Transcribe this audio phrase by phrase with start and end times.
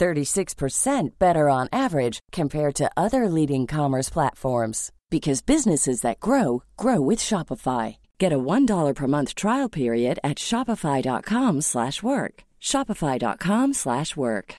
[0.00, 7.00] 36% better on average compared to other leading commerce platforms because businesses that grow grow
[7.00, 7.96] with Shopify.
[8.18, 12.44] Get a $1 per month trial period at shopify.com/work.
[12.60, 14.54] shopify.com/work.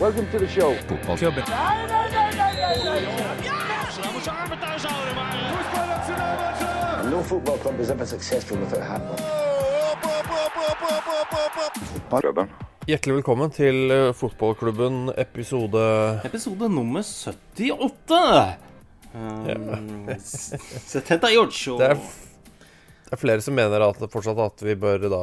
[0.00, 0.74] Welcome to the show.
[0.88, 1.44] Fotballklubben.
[7.00, 9.47] And no football club is ever successful without a hat on.
[12.88, 15.80] Hjertelig velkommen til eh, Fotballklubben episode
[16.24, 18.20] Episode nummer 78.
[19.12, 21.76] Um, 78.
[21.76, 25.22] Det er, det er flere som mener at fortsatt at vi bør da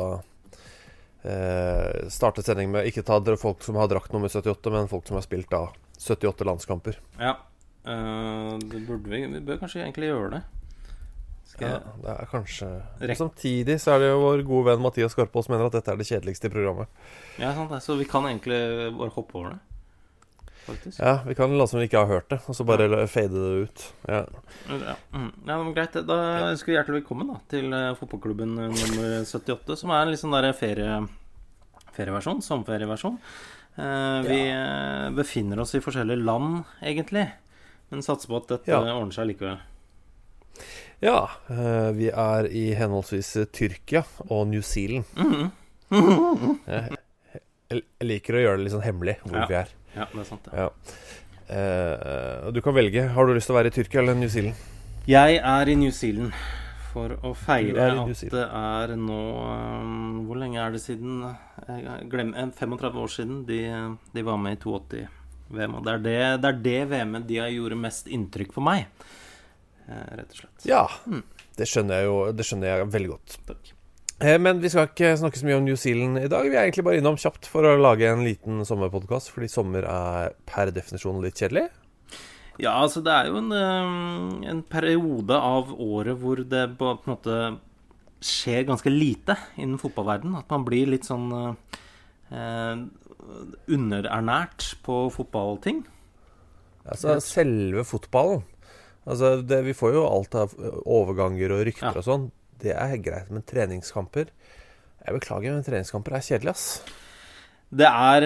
[1.25, 5.09] eh, starte sending med ikke ta dere folk som har drakt nummer 78, men folk
[5.09, 5.65] som har spilt da
[5.97, 7.01] 78 landskamper.
[7.17, 7.37] Ja.
[7.85, 10.43] Uh, det burde vi Vi bør kanskje egentlig gjøre det.
[11.61, 12.67] Ja, det er kanskje
[12.99, 15.99] Rek- Samtidig så er det jo vår gode venn Mathias Skarpaas mener at dette er
[16.02, 16.87] det kjedeligste i programmet.
[17.39, 17.79] Ja, sant det.
[17.85, 18.57] Så vi kan egentlig
[18.97, 19.59] bare hoppe over det.
[20.65, 20.97] Faktisk.
[20.99, 23.67] Ja, Vi kan late som vi ikke har hørt det, og så bare fade det
[23.69, 23.83] ut.
[24.09, 24.23] Ja.
[24.67, 25.27] Ja, mm.
[25.45, 25.93] ja men Greit.
[26.09, 26.17] Da
[26.49, 30.33] ønsker vi hjertelig velkommen da til eh, fotballklubben eh, nummer 78, som er en sånn
[30.33, 30.95] der ferie,
[31.93, 32.41] ferieversjon.
[32.41, 33.20] Sommerferieversjon.
[33.77, 34.39] Eh, vi
[35.21, 37.27] befinner oss i forskjellige land, egentlig.
[37.93, 38.81] Men satser på at dette Ja.
[38.97, 39.61] ordner seg likevel.
[41.04, 41.17] Ja
[41.50, 45.06] eh, vi er i henholdsvis Tyrkia og New Zealand.
[45.17, 45.52] Mm
[46.66, 47.00] Jeg
[47.72, 49.45] jeg liker å gjøre det litt sånn hemmelig hvor Ja.
[49.50, 49.70] vi er.
[49.95, 50.66] Ja, det er sant, ja.
[50.66, 50.70] Ja.
[51.56, 53.08] Eh, du kan velge.
[53.16, 54.56] Har du lyst til å være i Tyrkia eller New Zealand?
[55.10, 56.33] Jeg er i New Zealand
[56.94, 61.26] for å feire at det er nå um, Hvor lenge er det siden?
[62.10, 63.60] Glemmer, 35 år siden de,
[64.14, 65.76] de var med i 82-VM.
[65.76, 68.86] Og det er det, det er det VM-et de har gjort mest inntrykk på meg.
[69.85, 70.67] Eh, rett og slett.
[70.67, 70.85] Ja.
[71.55, 73.37] Det skjønner jeg jo Det skjønner jeg veldig godt.
[73.49, 73.71] Takk.
[74.23, 76.47] Eh, men vi skal ikke snakke så mye om New Zealand i dag.
[76.47, 80.35] Vi er egentlig bare innom kjapt for å lage en liten sommerpodkast, fordi sommer er
[80.47, 81.67] per definisjon litt kjedelig.
[82.55, 87.09] Ja, altså det er jo en, um, en periode av året hvor det på på
[87.09, 87.39] en måte
[88.23, 90.37] skjer ganske lite innen fotballverden.
[90.39, 92.77] At man blir litt sånn eh,
[93.75, 95.83] underernært på fotballting.
[96.87, 98.45] Altså selve fotballen.
[99.05, 100.54] Altså det, Vi får jo alt av
[100.86, 101.98] overganger og rykter Ja.
[102.02, 102.32] og sånn.
[102.60, 104.27] Det er greit, men treningskamper
[105.05, 106.82] Jeg beklager, men treningskamper er kjedelig, ass.
[107.70, 108.26] Det er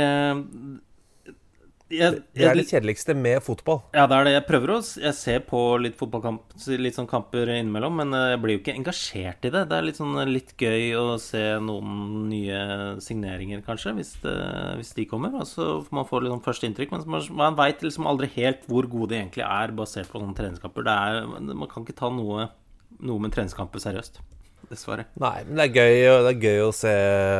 [1.89, 3.81] eh, jeg, Det er det kjedeligste med fotball.
[3.95, 4.33] Ja, det er det.
[4.35, 8.41] Jeg prøver å Jeg ser på litt fotballkamp, litt sånn kamper innimellom, men eh, jeg
[8.43, 9.65] blir jo ikke engasjert i det.
[9.71, 12.63] Det er litt sånn litt gøy å se noen nye
[13.03, 14.37] signeringer, kanskje, hvis, det,
[14.79, 15.35] hvis de kommer.
[15.41, 16.95] Altså, så får man få litt sånn første inntrykk.
[16.95, 20.37] Men man, man veit liksom aldri helt hvor gode de egentlig er, basert på sånne
[20.37, 20.85] treningskamper.
[20.87, 22.51] Det er, man kan ikke ta noe,
[22.99, 24.21] noe med treningskamper seriøst.
[24.69, 25.07] Dessverre.
[25.17, 25.95] Nei, men det er gøy,
[26.25, 26.91] det er gøy å se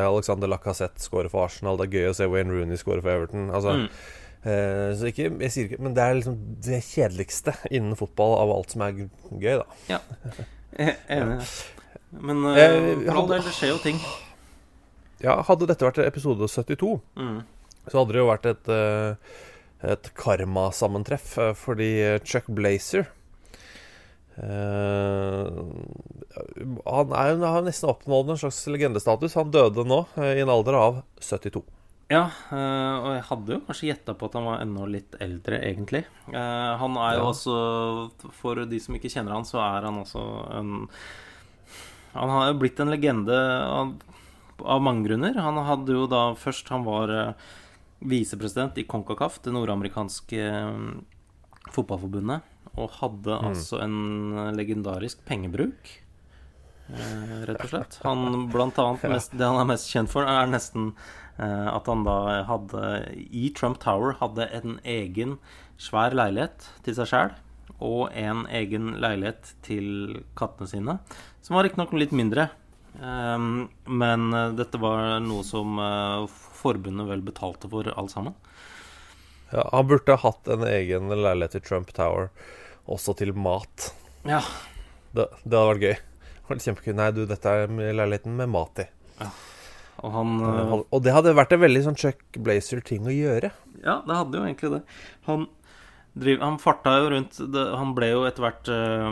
[0.07, 1.77] Alexander Lacassette skåre for Arsenal.
[1.77, 3.51] Det er gøy å se Wayne Rooney skåre for Everton.
[3.53, 4.07] Altså, eh,
[4.43, 8.71] så ikke, jeg sier ikke Men det er liksom det kjedeligste innen fotball av alt
[8.71, 9.65] som er gøy, da.
[9.89, 9.99] Ja.
[10.79, 11.43] Jeg er Enig.
[12.23, 13.99] Men Eh, eh, for all hadde- del, det skjer jo ting.
[15.21, 17.41] Ja, hadde dette vært episode 72, Mm.
[17.91, 21.91] så hadde det jo vært et, eh, et karmasammentreff, eh, fordi
[22.23, 23.07] Chuck Blazer
[24.39, 25.49] Uh,
[26.87, 29.33] Han er jo har nesten oppnådd en slags legendestatus.
[29.35, 31.63] Han døde nå, eh, i en alder av 72.
[32.09, 35.59] Ja, eh, og jeg hadde jo kanskje gjetta på at han var enda litt eldre,
[35.61, 36.03] egentlig.
[36.33, 38.29] Eh, han er jo Ja.
[38.33, 40.23] For de som ikke kjenner han, så er han også
[40.57, 40.89] en
[42.15, 43.37] Han har jo blitt en legende
[43.69, 43.93] av,
[44.65, 45.37] av mange grunner.
[45.37, 47.33] Han hadde jo da først Han var eh,
[48.01, 50.41] visepresident i CONCACAF, det nordamerikanske
[51.69, 52.41] fotballforbundet,
[52.79, 55.99] og hadde altså en legendarisk pengebruk.
[56.93, 57.97] Eh, rett og slett.
[58.05, 60.91] Han blant annet mest, Det han er mest kjent for, er nesten
[61.37, 65.37] eh, at han da hadde I Trump Tower hadde en egen
[65.79, 67.35] svær leilighet til seg sjæl.
[67.79, 70.97] Og en egen leilighet til kattene sine,
[71.45, 72.49] som var riktignok litt mindre.
[72.99, 75.77] Um, men uh, dette var noe som
[76.59, 78.35] forbundet vel betalte for, alt sammen.
[79.53, 82.29] Ja, han burde hatt en egen leilighet i Trump Tower,
[82.89, 83.93] også til mat.
[84.27, 84.43] Ja.
[85.15, 85.97] Det, det hadde vært gøy.
[86.49, 88.89] Det hadde Nei, du, dette er leiligheten med mat i.
[89.21, 89.29] ja.
[89.99, 93.51] Og han uh, Og det hadde vært en veldig sånn Chuck Blazer-ting å gjøre.
[93.83, 94.81] Ja, det hadde jo egentlig det.
[95.27, 95.45] Han,
[96.15, 99.11] driv, han farta jo rundt det, Han ble jo etter hvert uh,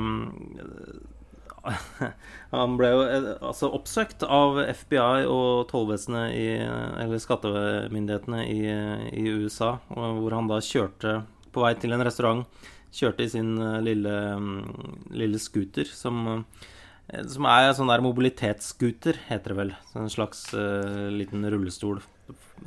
[2.56, 8.62] Han ble jo eh, altså oppsøkt av FBI og tollvesenet i Eller skattemyndighetene i,
[9.12, 12.46] i, USA, hvor han da kjørte på vei til en restaurant.
[12.94, 16.24] Kjørte i sin eh, lille, mm, lille scooter som
[17.08, 19.74] som er sånn der mobilitetsscooter, heter det vel.
[19.96, 22.02] En slags uh, liten rullestol.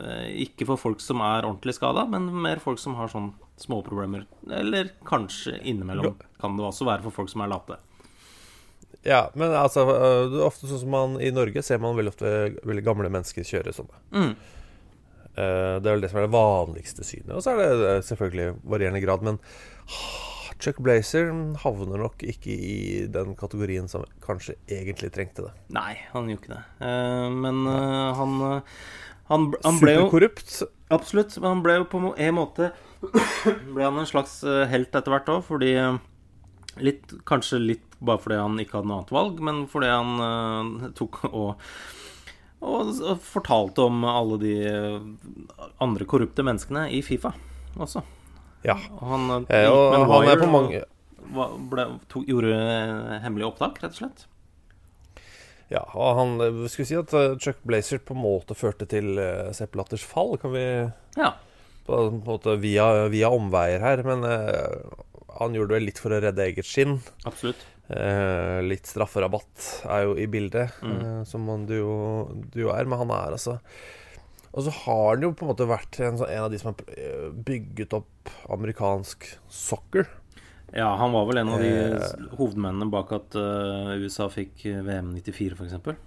[0.00, 4.25] Uh, ikke for folk som er ordentlig skada, men mer folk som har sånn småproblemer.
[4.56, 7.76] Eller kanskje innimellom kan det også være for folk som er late.
[9.04, 12.32] Ja, men altså det er ofte sånn som man i Norge ser man veldig ofte
[12.69, 14.00] veldig gamle mennesker kjøre sånne.
[14.12, 14.32] Mm.
[15.36, 15.44] Det
[15.78, 17.31] er vel det som er det vanligste synet.
[17.32, 19.38] Og så er det selvfølgelig varierende grad, men
[20.60, 21.30] Chuck Blazer
[21.62, 22.76] havner nok ikke i
[23.12, 25.52] den kategorien som kanskje egentlig trengte det.
[25.74, 26.62] Nei, han gjorde ikke det.
[26.82, 28.36] Uh, men uh, han,
[29.30, 30.54] han, han ble jo Superkorrupt.
[30.92, 31.38] Absolutt.
[31.40, 32.72] Men han ble jo på en måte
[33.74, 35.72] Ble han en slags helt etter hvert òg, fordi
[36.84, 41.22] litt, Kanskje litt bare fordi han ikke hadde noe annet valg, men fordi han tok
[41.30, 41.50] og
[42.60, 42.90] og
[43.24, 44.54] fortalte om alle de
[45.80, 47.32] andre korrupte menneskene i Fifa
[47.80, 48.02] også.
[48.66, 48.76] Ja.
[48.98, 50.82] Og han, eh, og han er på mange
[51.70, 52.56] ble, to, Gjorde
[53.22, 54.24] hemmelig opptak, rett og slett?
[55.70, 56.32] Ja, og han
[56.66, 59.14] skulle si at Chuck Blazer på en måte førte til
[59.54, 60.34] Sepp Latters fall.
[60.42, 60.64] Kan vi
[61.14, 61.36] Ja.
[61.86, 64.90] På en måte via, via omveier her, men uh,
[65.40, 66.98] han gjorde det litt for å redde eget skinn.
[67.28, 67.62] Absolutt.
[67.90, 70.98] Uh, litt strafferabatt er jo i bildet, mm.
[71.00, 71.94] uh, som man, du, jo,
[72.52, 72.86] du, jo, er.
[72.86, 73.56] Men han er altså
[74.50, 77.35] Og så har han jo på en måte vært en, en av de som har
[77.47, 80.08] bygget opp amerikansk soccer.
[80.75, 85.11] Ja, han var vel en av de eh, hovedmennene bak at uh, USA fikk VM
[85.17, 85.99] 94, f.eks.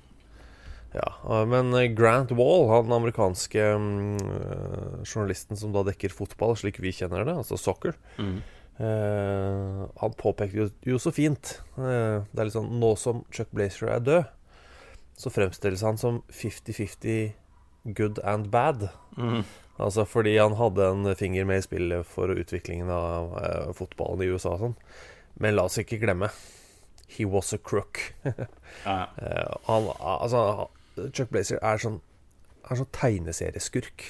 [0.94, 1.07] Ja,
[1.50, 4.19] men Grant Wall, han amerikanske um,
[5.01, 8.36] journalisten som da dekker fotball slik vi kjenner det, altså soccer mm.
[8.74, 13.51] Uh, han påpekte jo, jo så fint uh, Det er litt sånn Nå som Chuck
[13.54, 14.31] Blazer er død,
[15.13, 17.36] så fremstilles han som 50-50
[17.83, 18.89] good and bad.
[19.18, 19.44] Mm.
[19.81, 24.30] Altså fordi han hadde en finger med i spillet for utviklingen av uh, fotballen i
[24.31, 24.77] USA og sånn.
[25.41, 26.30] Men la oss ikke glemme
[27.13, 28.00] He was a crook.
[28.85, 29.00] ja.
[29.68, 30.69] han, altså,
[31.13, 32.00] Chuck Blazer er sånn,
[32.65, 34.07] er sånn tegneserieskurk.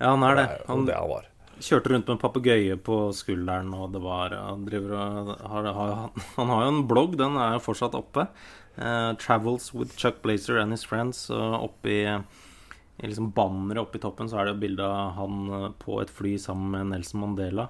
[0.00, 0.48] Ja, han er det.
[0.68, 1.30] Han, det han var
[1.62, 6.10] kjørte rundt med en papegøye på skulderen, og det var Han driver og har, har,
[6.36, 8.26] Han har jo en blogg, den er jo fortsatt oppe.
[8.76, 11.30] Uh, 'Travels with Chuck Blazer and his friends'.
[11.30, 12.18] uh, oppe i
[13.02, 15.32] liksom banneret i toppen så er det bilde av han
[15.82, 17.64] på et fly sammen med Nelson Mandela.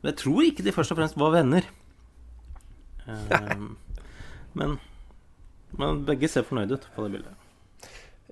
[0.00, 1.64] Men jeg tror ikke de først og fremst var venner.
[3.06, 3.68] Um,
[4.58, 4.70] men,
[5.78, 7.34] men begge ser fornøyde ut på det bildet.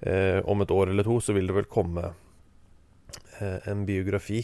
[0.00, 2.10] eh, Om et år eller to så vil det vel komme
[3.40, 4.42] eh, en biografi.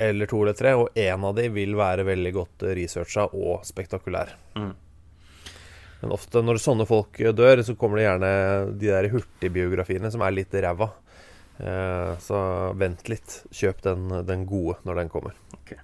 [0.00, 0.74] Eller to eller tre.
[0.80, 4.32] Og én av de vil være veldig godt researcha og spektakulær.
[4.56, 4.72] Mm.
[6.00, 8.32] Men ofte når sånne folk dør, så kommer det gjerne
[8.80, 10.88] de der hurtigbiografiene som er litt ræva.
[11.60, 12.40] Eh, så
[12.80, 13.42] vent litt.
[13.52, 15.36] Kjøp den, den, gode når den kommer.
[15.60, 15.80] Okay.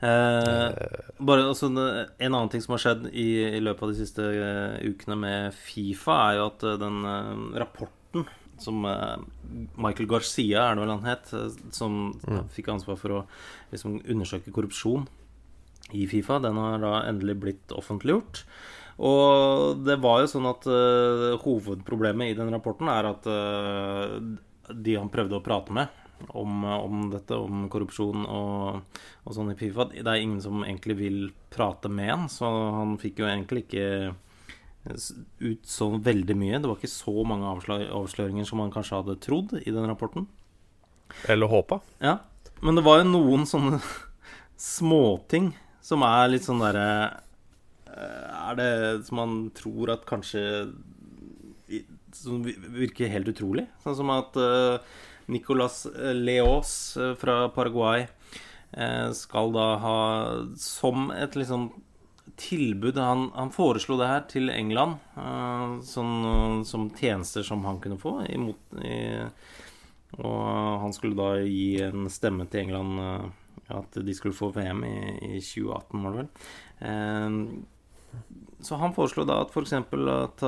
[0.00, 0.72] Eh,
[1.20, 3.28] bare altså, En annen ting som har skjedd i,
[3.58, 7.58] i løpet av de siste uh, ukene med Fifa, er jo at uh, den uh,
[7.60, 8.24] rapporten
[8.60, 11.30] som Michael Garcia, er det vel han het,
[11.72, 12.50] som mm.
[12.52, 13.20] fikk ansvar for å
[13.70, 15.06] liksom, undersøke korrupsjon
[15.96, 18.42] i Fifa, den har da endelig blitt offentliggjort.
[19.00, 20.68] Og det var jo sånn at
[21.40, 23.30] hovedproblemet i den rapporten er at
[24.68, 25.96] de han prøvde å prate med
[26.28, 30.96] om, om dette, om korrupsjon og, og, sånn i Fifa Det er ingen som egentlig
[30.98, 31.20] vil
[31.52, 33.86] prate med han, så han fikk jo egentlig ikke
[35.44, 36.58] ut så veldig mye.
[36.58, 37.48] Det var ikke så mange
[37.92, 40.24] avsløringer som man kanskje hadde trodd i den rapporten.
[41.28, 41.82] Eller håpa.
[42.00, 42.16] Ja.
[42.64, 43.80] Men det var jo noen sånne
[44.60, 45.50] småting
[45.84, 46.86] som er litt sånn derre
[47.90, 48.72] er det
[49.06, 50.42] som man tror at kanskje
[52.14, 53.66] Som virker helt utrolig?
[53.84, 54.36] Sånn som at
[55.30, 55.84] Nicolas
[56.16, 56.72] Leos
[57.20, 58.06] fra Paraguay
[59.16, 60.00] skal da ha
[60.58, 61.70] som et liksom
[62.40, 65.00] tilbud han, han, foreslo det her til England
[65.86, 68.20] sånn, som tjenester som han kunne få.
[68.30, 69.26] Imot, i,
[70.20, 73.32] og han skulle da gi en stemme til England
[73.70, 74.96] at de skulle få VM i,
[75.36, 76.30] i 2018, var det vel.
[78.60, 79.76] Så han foreslo da at f.eks.
[79.76, 80.42] at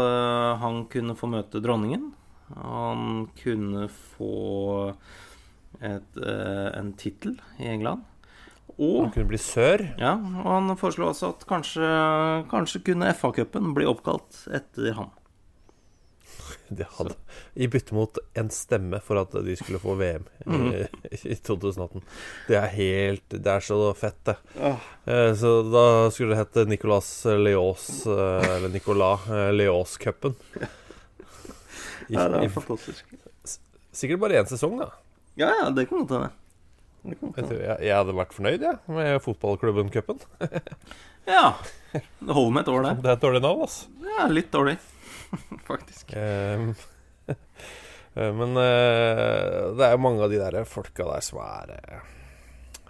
[0.62, 2.10] han kunne få møte dronningen.
[2.56, 4.94] Han kunne få
[5.80, 8.04] et, en tittel i England.
[8.78, 9.84] Og, han kunne bli sør?
[10.00, 11.88] Ja, og han foreslo også at kanskje,
[12.52, 15.10] kanskje kunne FA-cupen bli oppkalt etter ham.
[16.72, 17.14] Det hadde,
[17.60, 20.68] I bytte mot en stemme for at de skulle få VM mm.
[21.12, 22.00] i, i, 2018.
[22.48, 24.38] Det er helt Det er så fett, det.
[24.56, 24.86] Oh.
[25.36, 30.38] Så da skulle det hett Nicolas Leos Eller Nicolas Leos-cupen.
[32.12, 33.08] Ja, det var fantastisk.
[33.92, 34.92] Sikkert bare én sesong, da.
[35.40, 36.30] Ja, ja, det kan godt hende.
[37.02, 37.18] Jeg,
[37.50, 40.20] jeg, jeg, hadde vært fornøyd jeg, med fotballklubben Cupen.
[41.34, 41.54] ja.
[41.92, 42.92] Det holder med et år, det.
[43.02, 43.88] Det er et dårlig navn, altså.
[44.06, 44.76] Ja, litt dårlig,
[45.70, 46.14] faktisk.
[46.14, 46.72] Um,
[48.40, 51.74] men uh, det er jo mange av de der folka der som er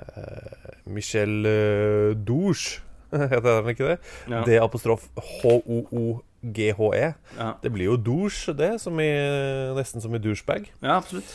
[0.03, 2.83] uh, Michel uh, Douche,
[3.33, 3.99] heter han ikke det?
[4.29, 4.45] Ja.
[4.49, 5.09] Det apostrof
[6.43, 7.15] H-O-O-G-H-E.
[7.39, 7.55] Ja.
[7.63, 9.11] Det blir jo douche, det, som i,
[9.77, 10.73] nesten som i douchebag.
[10.83, 11.31] Ja, absolutt.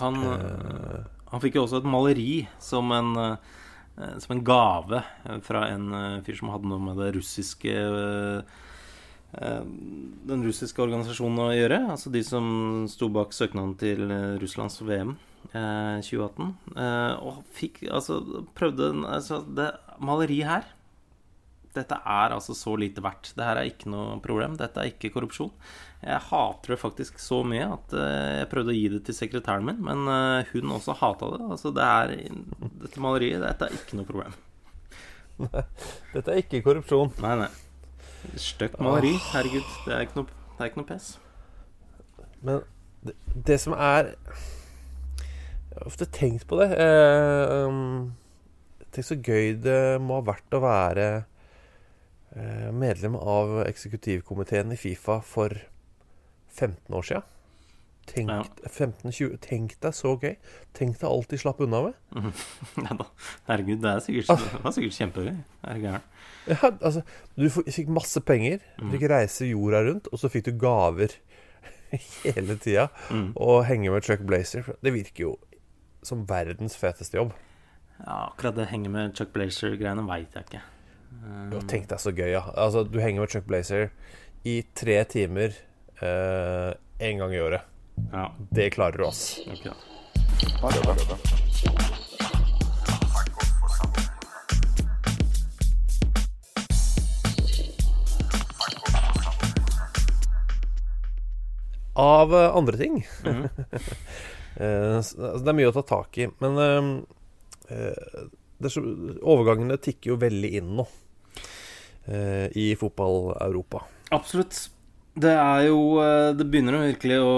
[0.00, 5.02] Han, uh, han fikk jo også et maleri som en, uh, som en gave
[5.44, 7.76] fra en uh, fyr som hadde noe med det russiske
[9.36, 11.80] den russiske organisasjonen å gjøre.
[11.92, 12.46] Altså de som
[12.88, 13.98] sto bak søknaden til
[14.40, 15.10] Russlands VM
[15.50, 16.54] 2018.
[17.20, 18.20] og fikk altså
[18.56, 19.66] prøvde altså, Det
[20.00, 20.70] maleriet her
[21.76, 23.32] dette er altså så lite verdt.
[23.36, 24.56] Det her er ikke noe problem.
[24.60, 25.52] Dette er ikke korrupsjon.
[26.02, 29.66] Jeg hater det faktisk så mye at eh, jeg prøvde å gi det til sekretæren
[29.66, 31.42] min, men eh, hun også hata det.
[31.56, 32.16] Altså, det er
[32.82, 34.36] Dette maleriet, dette er ikke noe problem.
[36.14, 37.14] dette er ikke korrupsjon.
[37.24, 37.52] Nei, nei.
[38.40, 39.14] Støkk maleri.
[39.30, 41.08] Herregud, det er ikke noe, det er ikke noe pes.
[42.46, 42.62] Men
[43.06, 43.16] det,
[43.46, 44.12] det, som er
[45.22, 46.70] Jeg har ofte tenkt på det.
[46.80, 48.14] Eh, um,
[48.96, 51.06] Tenk så gøy det må ha vært å være
[52.76, 55.54] medlem av eksekutivkomiteen i Fifa for
[56.56, 57.22] 15 år sia.
[58.06, 59.26] Tenk, ja.
[59.42, 60.36] tenk deg så gøy.
[60.76, 61.96] Tenk deg alt de slapp unna med.
[62.76, 62.98] Mm.
[63.00, 63.06] da.
[63.48, 64.42] Herregud, det, er sikkert, ah.
[64.52, 65.32] det var sikkert kjempegøy.
[65.66, 65.96] Er?
[66.46, 67.02] Ja, altså,
[67.38, 68.92] du fikk masse penger, du mm.
[68.94, 71.16] fikk reise jorda rundt, og så fikk du gaver
[72.36, 72.88] hele tida.
[73.10, 73.32] Mm.
[73.34, 74.70] Og henge med Chuck Blazer.
[74.84, 75.34] Det virker jo
[76.06, 77.34] som verdens feteste jobb.
[77.98, 80.62] Ja, akkurat det henge med Chuck Blazer-greiene veit jeg ikke.
[81.52, 82.42] Jo, tenk deg så gøy, ja.
[82.54, 83.90] Altså, du henger med Chuck Blazer
[84.46, 85.56] i tre timer
[86.00, 87.60] én en gang i året.
[88.12, 88.34] Ja.
[88.50, 89.40] Det klarer du, ass.
[89.52, 89.72] Okay.
[101.96, 103.48] Av uh, andre ting mm -hmm.
[105.44, 106.28] Det er mye å ta tak i.
[106.38, 107.06] Men så,
[108.60, 110.86] overgangene tikker jo veldig inn nå.
[112.06, 113.82] Eh, i fotball-Europa.
[114.14, 114.68] Absolutt.
[115.16, 117.32] Det er jo eh, Det begynner jo virkelig å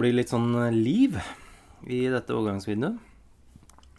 [0.00, 1.18] bli litt sånn eh, liv
[1.84, 3.10] i dette overgangsvinduet.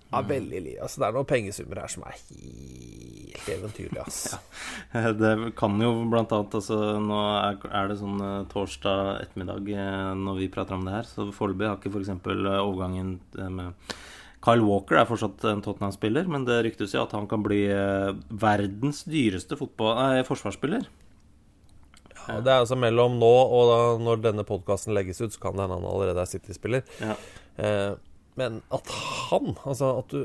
[0.09, 0.79] Ja, veldig liv.
[0.81, 4.19] Altså, det er noen pengesummer her som er helt eventyrlige, ass.
[4.95, 5.11] ja.
[5.13, 7.21] Det kan jo blant annet altså, Nå
[7.69, 9.69] er det sånn torsdag ettermiddag
[10.17, 12.13] når vi prater om det her, så foreløpig har ikke f.eks.
[12.63, 13.19] overgangen
[13.59, 13.93] med
[14.45, 18.11] Kyle Walker er fortsatt en Tottenham-spiller, men det ryktes jo at han kan bli eh,
[18.29, 20.85] verdens dyreste nei, forsvarsspiller.
[22.25, 25.57] Ja, Det er altså mellom nå og da, når denne podkasten legges ut, så kan
[25.57, 26.85] det hende han allerede er City-spiller.
[27.01, 27.17] Ja.
[27.57, 27.93] Eh,
[28.35, 30.17] men at han Altså at du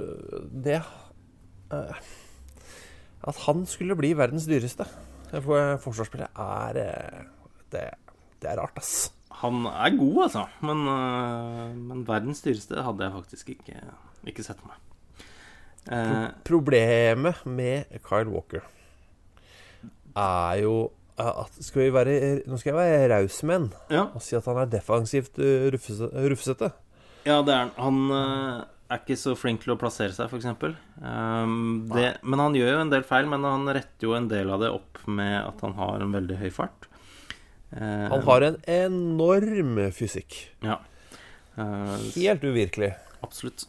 [0.51, 2.01] Det eh,
[3.23, 4.89] At han skulle bli verdens dyreste
[5.31, 7.19] forsvarsspiller, er eh,
[7.71, 7.85] det,
[8.43, 9.13] det er rart, ass.
[9.45, 10.43] Han er god, altså.
[10.67, 13.77] Men, eh, men verdens dyreste hadde jeg faktisk ikke
[14.29, 14.77] ikke sett meg.
[15.89, 18.67] Eh, problemet med Kyle Walker
[20.19, 22.13] er jo at skal vi være,
[22.49, 24.05] Nå skal jeg være raus med han ja.
[24.09, 26.71] og si at han er defensivt uh, rufsete.
[27.27, 27.73] Ja, det er han.
[27.77, 30.49] Han uh, er ikke så flink til å plassere seg, f.eks.
[31.03, 34.65] Um, men han gjør jo en del feil, men han retter jo en del av
[34.65, 36.89] det opp med at han har en veldig høy fart.
[37.75, 40.41] Uh, han har en enorm fysikk.
[40.65, 40.81] Ja.
[41.61, 42.95] Helt uvirkelig.
[43.21, 43.69] Absolutt.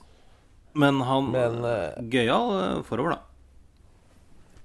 [0.73, 3.21] Men han Men, uh, Gøyal eh, forover, da.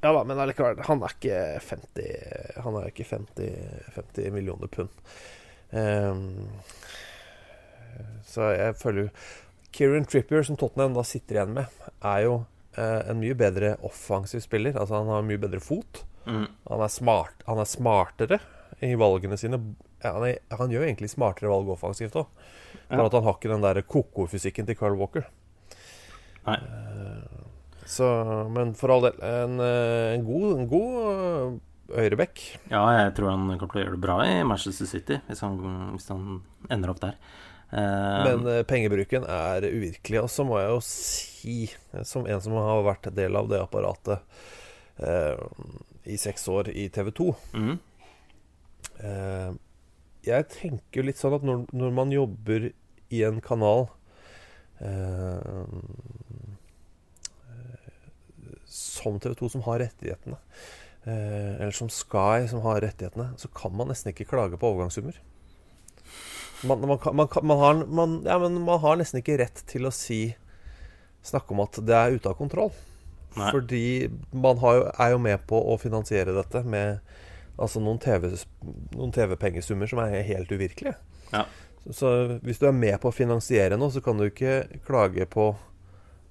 [0.04, 3.56] Ja da, men allikevel, han er ikke 50 Han er ikke 50,
[3.96, 4.92] 50 millioner pund.
[5.72, 6.46] Um,
[8.26, 9.08] så jeg føler jo
[9.76, 12.36] Kieran Trippier, som Tottenham da sitter igjen med, er jo
[12.78, 14.76] eh, en mye bedre offensiv spiller.
[14.78, 16.04] Altså Han har mye bedre fot.
[16.24, 16.46] Mm.
[16.70, 18.38] Han, er smart, han er smartere
[18.84, 19.60] i valgene sine.
[20.00, 22.30] Ja, han, er, han, gjør egentlig smartere valg offensivt òg.
[22.86, 25.26] For at han har ikke den der koko-fysikken til Carl Walker.
[26.46, 26.58] Nei.
[27.86, 28.06] Så,
[28.50, 32.42] men for all del, en, eh, en god, en god eh, høyrebekk.
[32.72, 35.60] Ja, jeg tror han kommer til å gjøre det bra i Manchester City, hvis han,
[35.94, 36.40] hvis han
[36.74, 37.14] ender opp der.
[37.70, 40.24] Eh, Men eh, pengebruken er uvirkelig.
[40.24, 41.58] Og så må jeg jo si,
[41.92, 44.42] eh, som en som har vært del av det apparatet
[44.98, 45.46] eh,
[46.10, 47.72] i seks år i TV 2 mm.
[49.02, 49.48] eh,
[50.26, 52.68] Jeg tenker jo litt sånn at når, når man jobber
[53.14, 53.88] i en kanal
[54.82, 55.66] eh,
[58.96, 60.40] som TV 2, som har rettighetene,
[61.04, 65.20] eh, eller som Sky, som har rettighetene, så kan man nesten ikke klage på overgangssummer.
[66.64, 69.94] Man, man, man, man, har, man, ja, men man har nesten ikke rett til å
[69.94, 70.20] si
[71.26, 72.68] Snakke om at det er ute av kontroll.
[73.34, 73.48] Nei.
[73.50, 77.00] Fordi man har jo, er jo med på å finansiere dette med
[77.56, 78.28] altså noen TV
[78.94, 80.94] noen TV-pengesummer som er helt uvirkelige.
[81.32, 81.44] Ja.
[81.82, 82.12] Så, så
[82.46, 85.50] hvis du er med på å finansiere noe, så kan du ikke klage på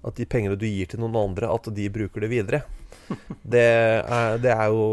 [0.05, 2.61] at de pengene du gir til noen andre, at de bruker det videre.
[3.41, 4.85] Det er, det er jo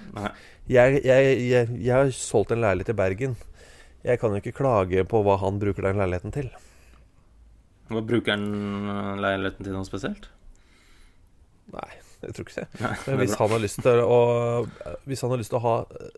[0.76, 3.36] jeg, jeg, jeg, jeg har solgt en leilighet i Bergen.
[4.04, 6.48] Jeg kan jo ikke klage på hva han bruker den leiligheten til.
[7.90, 10.28] Hva Bruker han leiligheten til noe spesielt?
[11.74, 11.90] Nei,
[12.22, 12.68] jeg tror ikke det.
[12.80, 14.18] Nei, det Men hvis han har lyst til å
[15.10, 16.16] Hvis han har lyst til å ha eh,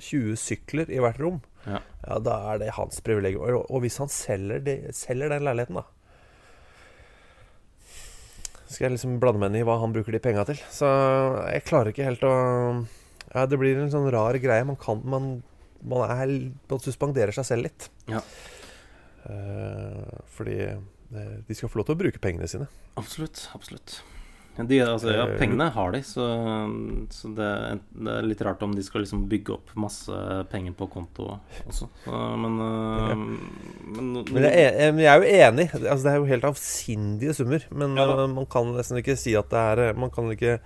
[0.00, 1.82] 20 sykler i hvert rom, Ja.
[2.06, 3.60] ja, da er det hans privilegium.
[3.68, 5.99] Og hvis han selger, de, selger den leiligheten, da
[8.70, 10.60] Skal jeg liksom blande meg inn i hva han bruker de penga til.
[10.70, 10.88] Så
[11.50, 12.34] jeg klarer ikke helt å
[13.32, 14.66] Ja, det blir en sånn rar greie.
[14.66, 15.30] Man kan Man,
[15.82, 16.34] man, er,
[16.70, 17.90] man suspenderer seg selv litt.
[18.10, 18.22] Ja.
[19.20, 22.70] Uh, fordi eh, de skal få lov til å bruke pengene sine.
[23.00, 23.48] Absolutt.
[23.56, 24.00] Absolutt.
[24.56, 26.26] Ja, De, altså, ja, Eh, pengene har de, så,
[27.14, 27.48] så det,
[27.94, 30.20] det er litt rart om de skal liksom bygge opp masse
[30.52, 31.30] penger på konto
[31.64, 31.88] også.
[32.04, 35.68] Så, men, øh, men, Men jeg, er, eh, jeg er jo enig.
[35.80, 37.66] Altså, det er jo helt avsindige summer.
[37.70, 40.58] Men Ja eh, man kan nesten ikke si at det er eh, Man kan ikke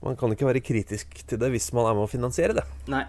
[0.00, 2.62] man kan ikke være kritisk til det hvis man er med å finansiere det.
[2.88, 3.02] Nei.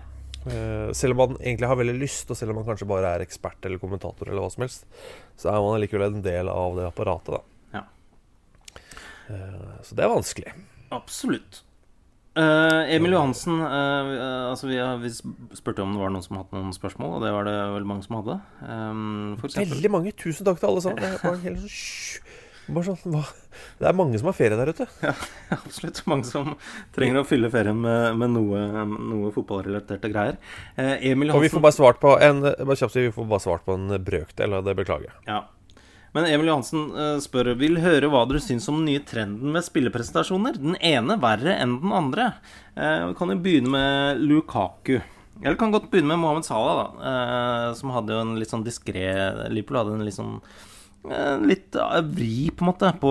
[0.43, 3.23] Eh, selv om man egentlig har veldig lyst, og selv om man kanskje bare er
[3.23, 4.83] ekspert eller kommentator, eller hva som helst,
[5.39, 7.41] så er man allikevel en del av det apparatet, da.
[9.31, 9.41] Ja.
[9.41, 10.55] Eh, så det er vanskelig.
[10.91, 11.63] Absolutt.
[12.31, 15.09] Uh, Emil Johansen, uh, altså vi, vi
[15.57, 18.05] spurte om det var noen som hadde noen spørsmål, og det var det vel mange
[18.05, 18.37] som hadde.
[18.63, 19.33] Um.
[19.41, 20.13] Veldig mange.
[20.15, 21.03] Tusen takk til alle sammen.
[21.03, 22.29] Det var helt sånn,
[22.71, 23.19] bare sånn?
[23.81, 24.87] Det er mange som har ferie der ute.
[25.57, 25.99] Absolutt.
[26.07, 26.53] Mange som
[26.95, 30.37] trenger å fylle ferien med, med noe, noe fotballrelaterte greier.
[30.79, 33.43] Eh, Emil Og vi Johansen får bare svart på en bare kjapt vi får bare
[33.43, 35.17] svart på en brøkdel, av det beklager.
[35.27, 35.43] Ja.
[36.15, 39.63] Men Emil Johansen eh, spør Vil høre hva dere syns om den nye trenden med
[39.65, 40.59] spillepresentasjoner.
[40.59, 42.33] Den ene verre enn den andre.
[42.75, 44.97] Eh, vi kan jo begynne med Lukaku.
[45.41, 47.11] Eller kan godt begynne med Mohammed Salah, da.
[47.11, 49.07] Eh, som hadde jo en litt sånn diskré
[49.49, 50.37] Liverpool hadde en litt sånn
[51.01, 51.73] Litt
[52.13, 53.09] vri, på en måte, på,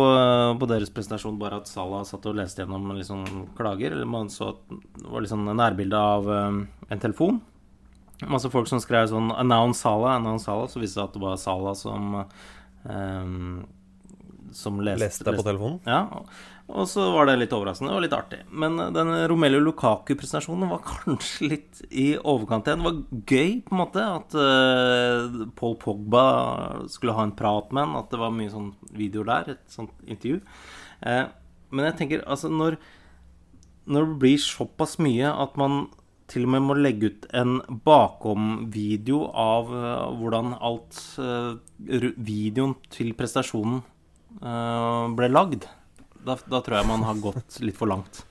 [0.61, 1.41] på deres presentasjon.
[1.41, 3.97] Bare at Salah satt og leste gjennom sånn klager.
[3.97, 7.41] Eller man så at det var sånn nærbilde av um, en telefon.
[8.31, 10.71] Masse folk som skrev sånn 'Announce Salah', announce Salah.
[10.71, 12.15] Så viste det at det var Salah som
[12.89, 13.67] ehm,
[14.57, 15.81] Som leste, Leste deg på telefonen?
[15.87, 16.25] Ja.
[16.71, 18.45] Og så var det litt overraskende og litt artig.
[18.51, 22.85] Men den Romelio Lukaku-presentasjonen var kanskje litt i overkant igjen.
[22.85, 26.25] Det var gøy, på en måte, at uh, Paul Pogba
[26.93, 27.99] skulle ha en prat med han.
[28.05, 30.41] At det var mye sånn videoer der, et sånt intervju.
[31.03, 31.27] Uh,
[31.75, 32.79] men jeg tenker, altså, når
[33.91, 35.89] når det blir såpass mye at man
[36.31, 43.13] til og med må legge ut en bakom-video av eh, hvordan alt eh, Videoen til
[43.19, 43.81] prestasjonen
[44.39, 45.67] eh, ble lagd.
[46.21, 48.23] Da, da tror jeg man har gått litt for langt.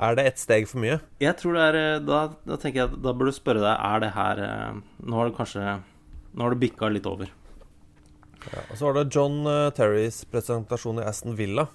[0.00, 0.98] Er det ett steg for mye?
[1.20, 4.08] Jeg tror det er Da, da tenker jeg Da bør du spørre deg Er det
[4.14, 4.38] her
[4.96, 5.74] Nå har det kanskje
[6.32, 7.28] Nå har det bikka litt over.
[8.46, 9.42] Ja, og så var det John
[9.76, 11.66] Terrys presentasjon i Aston Villa.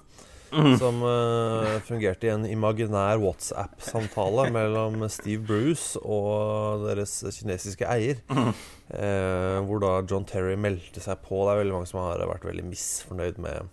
[0.50, 8.22] Som uh, fungerte i en imaginær WhatsApp-samtale mellom Steve Bruce og deres kinesiske eier.
[8.86, 11.40] Eh, hvor da John Terry meldte seg på.
[11.42, 13.66] Det er veldig mange som har vært veldig misfornøyd med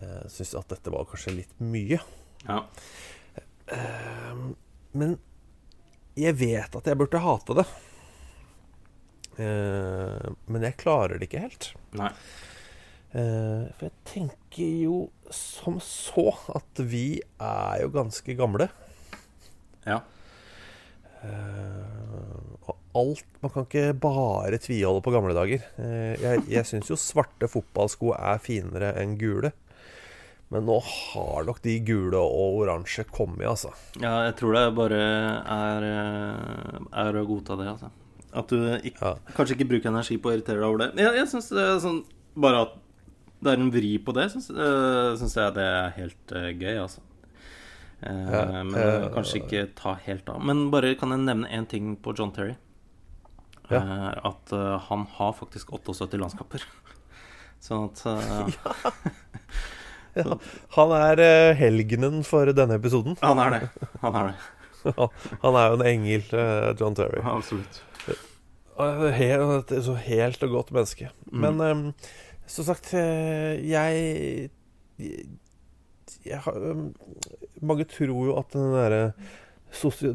[0.00, 2.00] uh, Syns at dette var kanskje litt mye.
[2.48, 2.62] Ja.
[4.96, 5.16] Men
[6.18, 7.66] jeg vet at jeg burde hate det.
[9.40, 11.70] Eh, men jeg klarer det ikke helt.
[11.96, 12.10] Nei.
[13.12, 14.98] Eh, for jeg tenker jo
[15.32, 18.70] som så at vi er jo ganske gamle.
[19.84, 19.98] Ja.
[21.22, 25.64] Eh, og alt Man kan ikke bare tviholde på gamle dager.
[25.80, 29.52] Eh, jeg jeg syns jo svarte fotballsko er finere enn gule.
[30.52, 33.70] Men nå har nok de gule og oransje kommet, altså.
[34.02, 34.98] ja, jeg tror det bare
[35.48, 35.86] er,
[36.92, 37.88] er å godta det, altså.
[38.36, 39.14] At du ikke, Ja.
[39.36, 40.90] kanskje ikke bruker energi på å irritere deg over det.
[41.00, 42.02] Jeg, jeg synes det er sånn
[42.36, 42.76] Bare at
[43.42, 47.00] det er en vri på det, syns øh, jeg det er helt øh, gøy, altså.
[48.02, 50.42] Eh, Ja, men eh, kanskje ikke ta helt av.
[50.42, 52.54] Men bare kan jeg nevne én ting på John Terry.
[53.70, 53.80] Ja.
[53.82, 54.54] Eh, at
[54.88, 56.64] han har faktisk 78 landskamper.
[57.62, 58.50] Sånn at øh,
[60.76, 63.16] Han er eh, helgenen for denne episoden.
[63.22, 63.62] Han er det.
[64.02, 64.36] Han er det.
[65.44, 67.22] Han er jo en engel, eh, John Terry.
[67.22, 67.82] Absolutt.
[69.14, 71.10] Helt, et så helt og godt menneske.
[71.30, 71.82] Men um,
[72.46, 74.50] som sagt, eh, jeg,
[76.26, 76.40] jeg,
[77.62, 79.02] Mange tror jo at den derre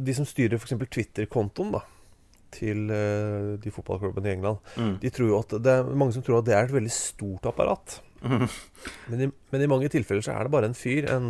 [0.06, 0.76] De som styrer f.eks.
[0.94, 1.84] Twitter-kontoen da
[2.58, 4.94] til eh, de fotballklubbene i England, Mm.
[5.02, 7.44] de tror jo at det er mange som tror at det er et veldig stort
[7.50, 7.98] apparat.
[8.24, 11.28] Men, i, men i mange tilfeller så er det bare en fyr en,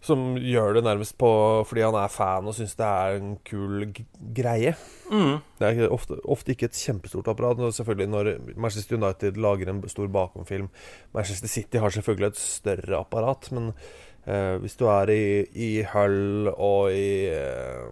[0.00, 1.28] som gjør det nærmest på
[1.66, 3.88] fordi han er fan og syns det er en kul
[4.36, 4.74] greie.
[5.10, 5.40] Mm.
[5.58, 7.58] Det er ofte, ofte ikke et kjempestort apparat.
[7.74, 10.68] Selvfølgelig Når Manchester United lager en stor bakomfilm
[11.16, 13.72] Manchester City har selvfølgelig et større apparat, men
[14.26, 15.22] eh, hvis du er i,
[15.54, 17.88] i Hull og i eh,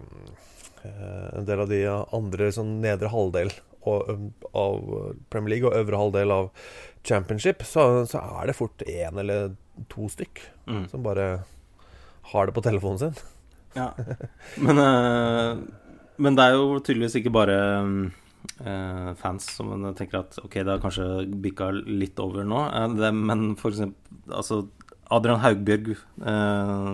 [0.87, 3.51] en del av de andre sånn nedre halvdel
[3.87, 4.79] og, av
[5.31, 6.49] Premier League og øvre halvdel av
[7.07, 9.55] Championship, så, så er det fort én eller
[9.91, 10.81] to stykk Mm.
[10.91, 11.45] som bare
[12.31, 13.19] har det på telefonen sin.
[13.77, 13.91] Ja.
[14.63, 15.59] Men, uh,
[16.17, 20.81] men det er jo tydeligvis ikke bare uh, fans som tenker at ok, det har
[20.81, 22.63] kanskje bikka litt over nå.
[22.73, 24.63] Uh, det, men for eksempel altså,
[25.13, 26.87] Adrian Haugbjørg eh,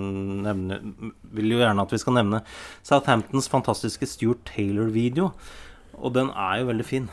[0.45, 0.81] nevner,
[1.33, 2.43] vil jo gjerne at vi skal nevne
[2.85, 5.31] Southamptons fantastiske Stuart Taylor-video.
[5.97, 7.07] Og den er jo veldig fin.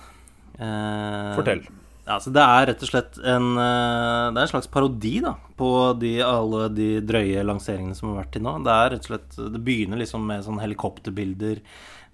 [0.59, 1.65] Eh, Fortell.
[2.11, 5.37] Ja, så Det er rett og slett en eh, Det er en slags parodi da
[5.61, 5.71] på
[6.01, 8.55] de, alle de drøye lanseringene som har vært til nå.
[8.65, 11.61] Det er rett og slett Det begynner liksom med sånne helikopterbilder.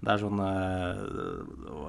[0.03, 0.49] Det er sånne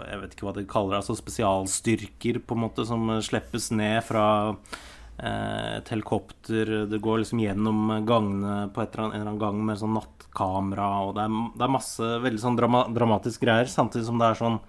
[0.06, 1.02] Jeg vet ikke hva de kaller det.
[1.02, 6.72] Altså spesialstyrker på en måte som slippes ned fra eh, et helikopter.
[6.88, 10.90] Det går liksom gjennom gangene på eller annet, en eller annen gang med sånn nattkamera.
[11.10, 14.46] Og det er, det er masse veldig sånn drama, dramatisk greier, samtidig som det er
[14.46, 14.62] sånn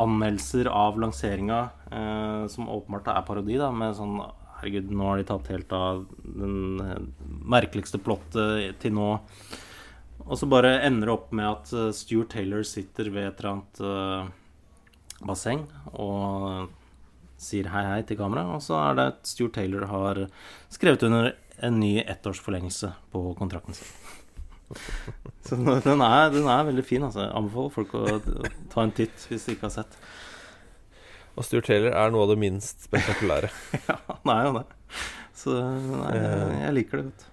[0.00, 4.18] anmeldelser av lanseringa, eh, som åpenbart er parodi, da, med sånn
[4.54, 7.00] Herregud, nå har de tatt helt av den eh,
[7.52, 9.08] merkeligste plottet til nå.
[10.24, 13.50] Og så bare ender det opp med at eh, Stuart Taylor sitter ved et eller
[13.50, 16.70] annet eh, basseng og
[17.44, 20.22] sier hei, hei til kamera, og så er det at Stuart Taylor har
[20.72, 23.90] skrevet under en ny ettårsforlengelse på kontrakten sin.
[25.46, 27.02] Så den er, den er veldig fin.
[27.04, 29.98] altså Jeg anbefaler folk å å ta en titt hvis de ikke har sett.
[31.34, 33.50] Og Stuart Taylor er noe av det minst spektakulære.
[33.88, 34.66] Ja, han er jo det.
[35.34, 37.24] Så nei, jeg, jeg liker det godt.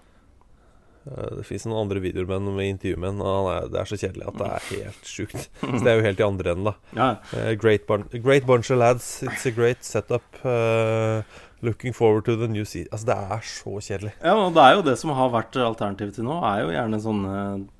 [1.06, 3.90] Eh, Det fins noen andre videoer med, med intervju med ham, og er, det er
[3.92, 5.46] så kjedelig at det er helt sjukt.
[5.62, 6.74] Så det er jo helt i andre enden, da.
[6.98, 9.06] Ja, Eh, great, bun great bunch of lads.
[9.24, 10.26] It's a great setup.
[10.44, 11.22] eh,
[11.62, 12.90] looking forward to the new season.
[12.92, 14.12] Altså, det er så kjedelig.
[14.18, 17.02] ja, og det er jo det som har vært alternativet til nå, er jo gjerne
[17.02, 17.34] sånne,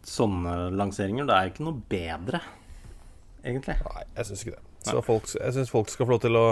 [0.07, 1.27] sånne lanseringer.
[1.29, 2.43] Det er jo ikke noe bedre,
[3.43, 3.77] egentlig.
[3.89, 4.69] Nei, jeg syns ikke det.
[4.83, 6.47] Så folk, jeg syns folk skal få lov til å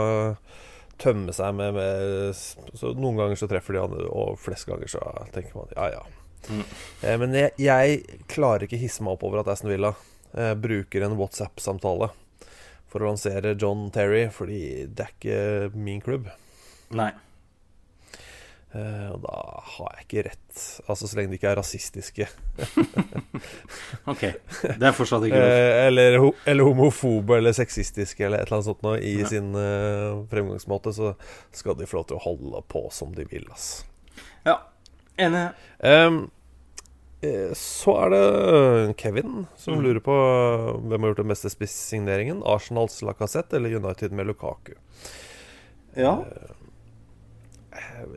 [1.00, 2.36] tømme seg med, med
[2.78, 5.00] Så Noen ganger så treffer de andre, og flest ganger så
[5.34, 6.02] tenker man ja, ja.
[6.50, 6.64] Mm.
[7.02, 9.94] Eh, men jeg, jeg klarer ikke hisse meg opp over at Aston Villa
[10.32, 12.10] eh, bruker en WhatsApp-samtale
[12.90, 16.30] for å lansere John Terry, fordi det er ikke min klubb.
[16.90, 17.10] Nei.
[18.72, 20.60] Eh, og da har jeg ikke rett.
[20.86, 22.28] Altså så lenge de ikke er rasistiske.
[24.10, 24.20] Ok.
[24.20, 25.50] Det er fortsatt ikke lov.
[25.52, 29.26] Eh, eller, ho eller homofobe eller sexistiske eller et eller annet sånt noe i Ja.
[29.30, 31.14] sin uh, fremgangsmåte, så
[31.56, 33.84] skal de få lov til å holde på som de vil, ass.
[34.46, 34.58] Ja.
[35.20, 35.48] Enig.
[35.82, 36.20] Eh,
[37.58, 39.82] så er det Kevin som Mm.
[39.84, 40.14] lurer på
[40.88, 42.42] hvem har gjort den beste spissigneringen.
[42.46, 44.72] Arsenals Lacassette eller United med Lukaku?
[45.96, 46.24] Ja.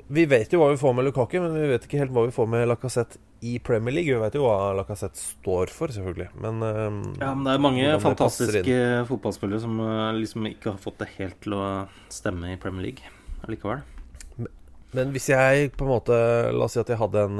[0.07, 2.35] Vi vet jo hva vi får med Lukaku, men vi vet ikke helt hva vi
[2.35, 4.13] får med Lacassette i Premier League.
[4.13, 7.89] Vi vet jo hva Lacassette står for, selvfølgelig, men ehm, Ja, men det er mange
[8.03, 8.77] fantastiske
[9.09, 11.65] fotballspillere som eh, liksom ikke har fått det helt til å
[12.13, 13.83] stemme i Premier League allikevel.
[14.93, 16.15] Men hvis jeg på en måte
[16.53, 17.39] La oss si at jeg hadde en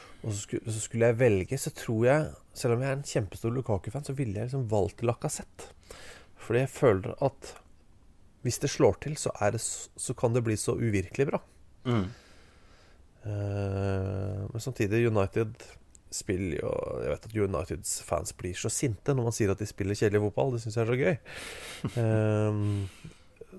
[0.21, 3.09] Og så skulle, så skulle jeg velge, så tror jeg, selv om jeg er en
[3.11, 5.71] kjempestor Lukaku-fan, så ville jeg liksom valgt Lacassette.
[6.41, 7.55] Fordi jeg føler at
[8.41, 11.41] hvis det slår til, så, det, så kan det bli så uvirkelig bra.
[11.85, 12.07] Mm.
[13.25, 15.53] Uh, men samtidig, United
[16.11, 19.67] spiller jo Jeg vet at Uniteds fans blir så sinte når man sier at de
[19.69, 20.55] spiller kjedelig fotball.
[20.55, 21.17] Det syns jeg er så gøy.
[22.01, 22.57] Eh,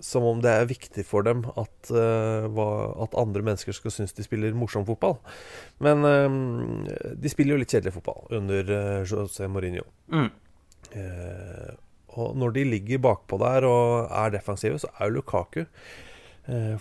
[0.00, 2.66] som om det er viktig for dem at, uh, hva,
[3.05, 5.18] at andre mennesker skal synes de spiller morsom fotball.
[5.85, 6.28] Men uh,
[7.18, 9.85] de spiller jo litt kjedelig fotball under uh, José Mourinho.
[10.12, 10.31] Mm.
[12.12, 15.62] Og når de ligger bakpå der og er defensive, så er jo Lukaku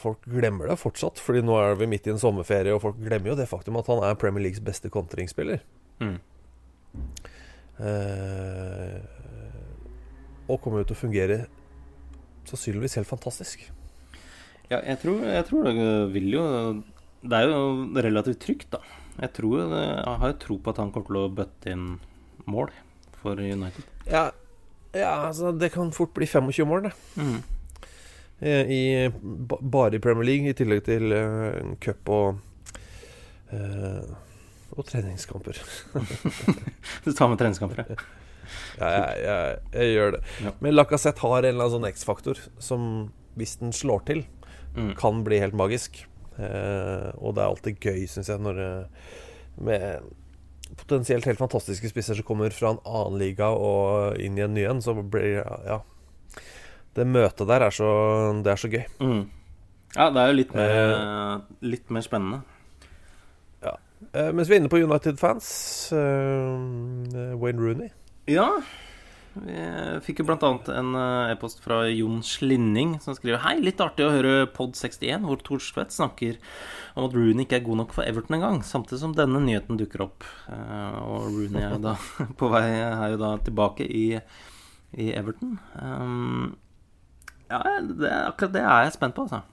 [0.02, 3.30] Folk glemmer det fortsatt, Fordi nå er vi midt i en sommerferie, og folk glemmer
[3.30, 5.62] jo det faktum at han er Premier Leagues beste kontringsspiller.
[6.02, 6.18] Mm.
[10.50, 11.38] Og kommer jo til å fungere
[12.52, 13.64] sannsynligvis helt fantastisk.
[14.72, 16.44] Ja, jeg tror, jeg tror det vil jo
[17.22, 17.64] Det er jo
[18.02, 18.80] relativt trygt, da.
[19.20, 21.90] Jeg, tror, jeg har jo tro på at han kommer til å bøtte inn
[22.50, 22.72] mål
[23.22, 23.86] for United.
[24.10, 24.30] Ja,
[24.98, 26.94] ja altså det kan fort bli 25 mål, det.
[27.20, 27.44] Mm.
[28.42, 32.40] Eh, I, bare i Premier League, i tillegg til en cup og
[33.54, 34.10] eh,
[34.72, 35.62] Og treningskamper.
[37.06, 38.02] Du tar med treningskamper, ja.
[38.80, 40.22] Ja, jeg, jeg, jeg gjør det.
[40.46, 40.52] Ja.
[40.60, 42.86] Men Lacassette har en eller annen sånn X-faktor som,
[43.40, 44.24] hvis den slår til,
[44.72, 44.94] Mm.
[44.96, 45.98] kan bli helt magisk.
[46.40, 49.10] Eh, og det er alltid gøy, syns jeg, når eh,
[49.68, 50.06] med
[50.80, 54.64] potensielt helt fantastiske spisser som kommer fra en annen liga og inn i en ny
[54.70, 55.82] en, så blir Ja.
[56.96, 57.90] Det møtet der er så,
[58.44, 58.86] det er så gøy.
[59.04, 59.26] Mm.
[59.98, 62.42] Ja, det er jo litt mer, litt mer spennende.
[64.16, 65.48] Eh, mens vi er inne på United-fans
[65.94, 67.92] eh, Wayne Rooney.
[68.32, 68.48] Ja.
[69.32, 69.56] Vi
[70.04, 74.12] fikk jo annet en eh, e-post fra Jon Slinning som skriver Hei, litt artig å
[74.12, 76.36] høre Pod 61, hvor Thorstvedt snakker
[77.00, 80.04] om at Rooney ikke er god nok for Everton engang, samtidig som denne nyheten dukker
[80.04, 80.28] opp.
[80.52, 81.96] Eh, Og Rooney er jo da
[82.42, 84.20] på vei er jo da tilbake i,
[85.00, 85.56] i Everton.
[85.80, 86.52] Um,
[87.48, 89.44] ja, det, akkurat det er jeg spent på, altså.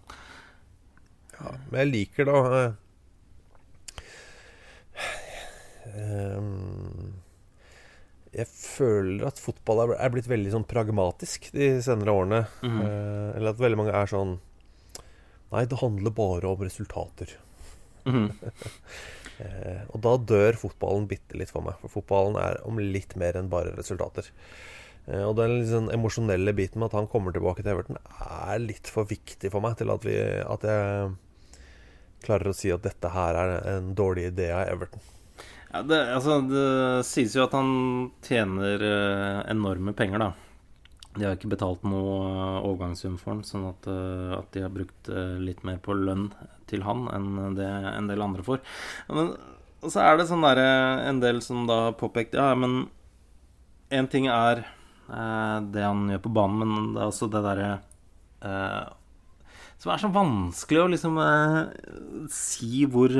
[1.70, 2.74] Men jeg liker da eh,
[6.02, 7.17] ehm,
[8.38, 12.42] Jeg føler at fotball er, blitt veldig sånn pragmatisk de senere årene.
[12.62, 12.80] Mm.
[12.84, 14.38] Eh, eller at veldig mange er sånn
[15.48, 17.38] Nei, det handler bare om resultater.
[18.08, 18.30] Mm.
[19.38, 21.76] Eh, og da dør fotballen bitte litt for meg.
[21.78, 24.26] For fotballen er om litt mer enn bare resultater.
[25.06, 28.90] Eh, og den liksom emosjonelle biten med at han kommer tilbake til Everton, er litt
[28.90, 31.12] for viktig for meg til at, vi, at jeg
[32.26, 35.06] klarer å si at dette her er en dårlig idé av Everton.
[35.72, 36.68] Ja, det, altså, det
[37.08, 37.72] sies jo at han
[38.24, 40.30] tjener eh, enorme penger, da.
[41.18, 44.72] De har ikke betalt noe eh, overgangssum for han, sånn at, eh, at de har
[44.72, 46.30] brukt litt mer på lønn
[46.68, 48.60] til han enn det en del andre får.
[49.12, 49.32] Men
[49.86, 50.68] så er det sånn derre
[51.06, 52.88] en del som da har påpekt Ja, men
[53.94, 57.70] én ting er eh, det han gjør på banen, men det er også det derre
[58.42, 58.88] eh,
[59.78, 61.60] Som er så vanskelig å liksom eh,
[62.34, 63.14] si hvor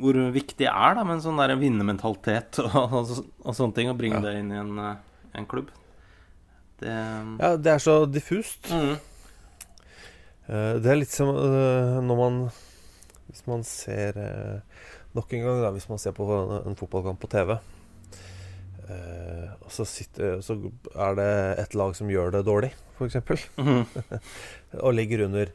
[0.00, 3.10] hvor viktig det er da med en sånn der vinnermentalitet og, og,
[3.44, 4.24] og, sånne ting, å bringe Ja.
[4.30, 4.96] det inn i en, eh,
[5.38, 5.68] en klubb.
[6.82, 6.92] Det
[7.40, 8.70] Ja, det er så diffust.
[8.72, 8.96] Mm.
[10.48, 12.38] Eh, Det er litt som eh, når man
[13.30, 14.58] Hvis man ser eh,
[15.14, 16.24] Nok en gang, da, hvis man ser på
[16.66, 17.52] en, fotballkamp på TV,
[18.88, 20.56] eh, og så, sitter, så
[20.96, 21.28] er det
[21.66, 23.84] et lag som gjør det dårlig, f.eks., Mhm.
[24.86, 25.52] og ligger under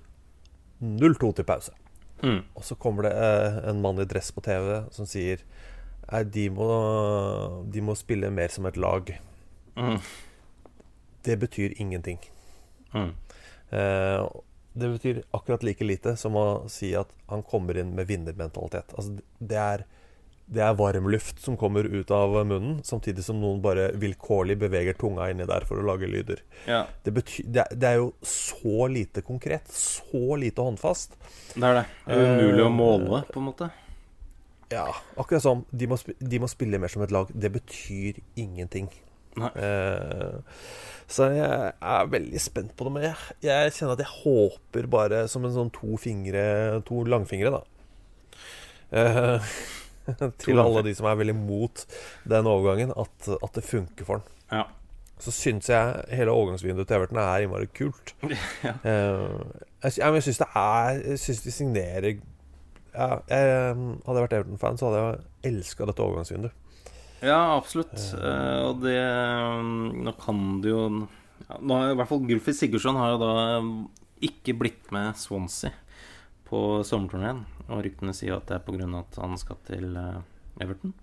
[0.83, 1.73] 0-2 til pause.
[2.23, 2.41] Mm.
[2.57, 5.43] Og så kommer det eh, en mann i dress på TV som sier
[6.07, 6.67] Nei, de må,
[7.67, 9.09] de må spille mer som et lag.
[9.75, 9.97] Mm.
[11.27, 12.21] Det betyr ingenting.
[12.93, 13.09] Mm.
[13.75, 14.21] Eh,
[14.77, 18.93] det betyr akkurat like lite som å si at han kommer inn med vinnermentalitet.
[18.95, 19.83] Altså, det er,
[20.47, 24.95] det er varm luft som kommer ut av munnen, samtidig som noen bare vilkårlig beveger
[24.95, 26.39] tunga inni der for å lage lyder.
[26.69, 27.11] Ja, Det,
[27.43, 31.17] det, er, det er jo så lite konkret, så lite håndfast.
[31.55, 31.83] det er det.
[32.05, 33.69] Det er umulig å måle, på en måte.
[34.71, 34.85] Ja,
[35.19, 37.27] akkurat som de må, spi- de må spille mer som et lag.
[37.31, 38.87] Det betyr ingenting.
[39.37, 40.39] Eh,
[41.07, 42.93] så jeg er veldig spent på det.
[42.95, 47.51] Men jeg, jeg kjenner at jeg håper bare som en sånn to fingre To langfingre,
[47.59, 47.61] da.
[48.91, 49.51] Eh,
[50.43, 51.85] til alle de som er veldig mot
[52.29, 54.33] den overgangen, at, at det funker for han.
[54.51, 54.65] Ja.
[55.17, 58.13] Så syns jeg hele overgangsvinduet til Everton er innmari kult.
[58.65, 58.73] Ja.
[58.83, 63.75] Eh, jeg, jeg syns det er Jeg syns de signerer ja, jeg,
[64.07, 66.63] Hadde jeg vært Everton-fan, så hadde jeg elska dette overgangsvinduet.
[67.21, 67.97] Ja, absolutt.
[68.13, 70.81] Uh, og det mm, Nå kan det jo
[71.47, 73.33] ja, Nå har i hvert fall Gulfi Sigurdsson har jo da
[74.27, 75.73] ikke blitt med Swansea
[76.47, 77.43] på sommerturneen.
[77.67, 78.87] Og ryktene sier at det er pga.
[79.01, 80.21] at han skal til eh,
[80.63, 80.93] Everton.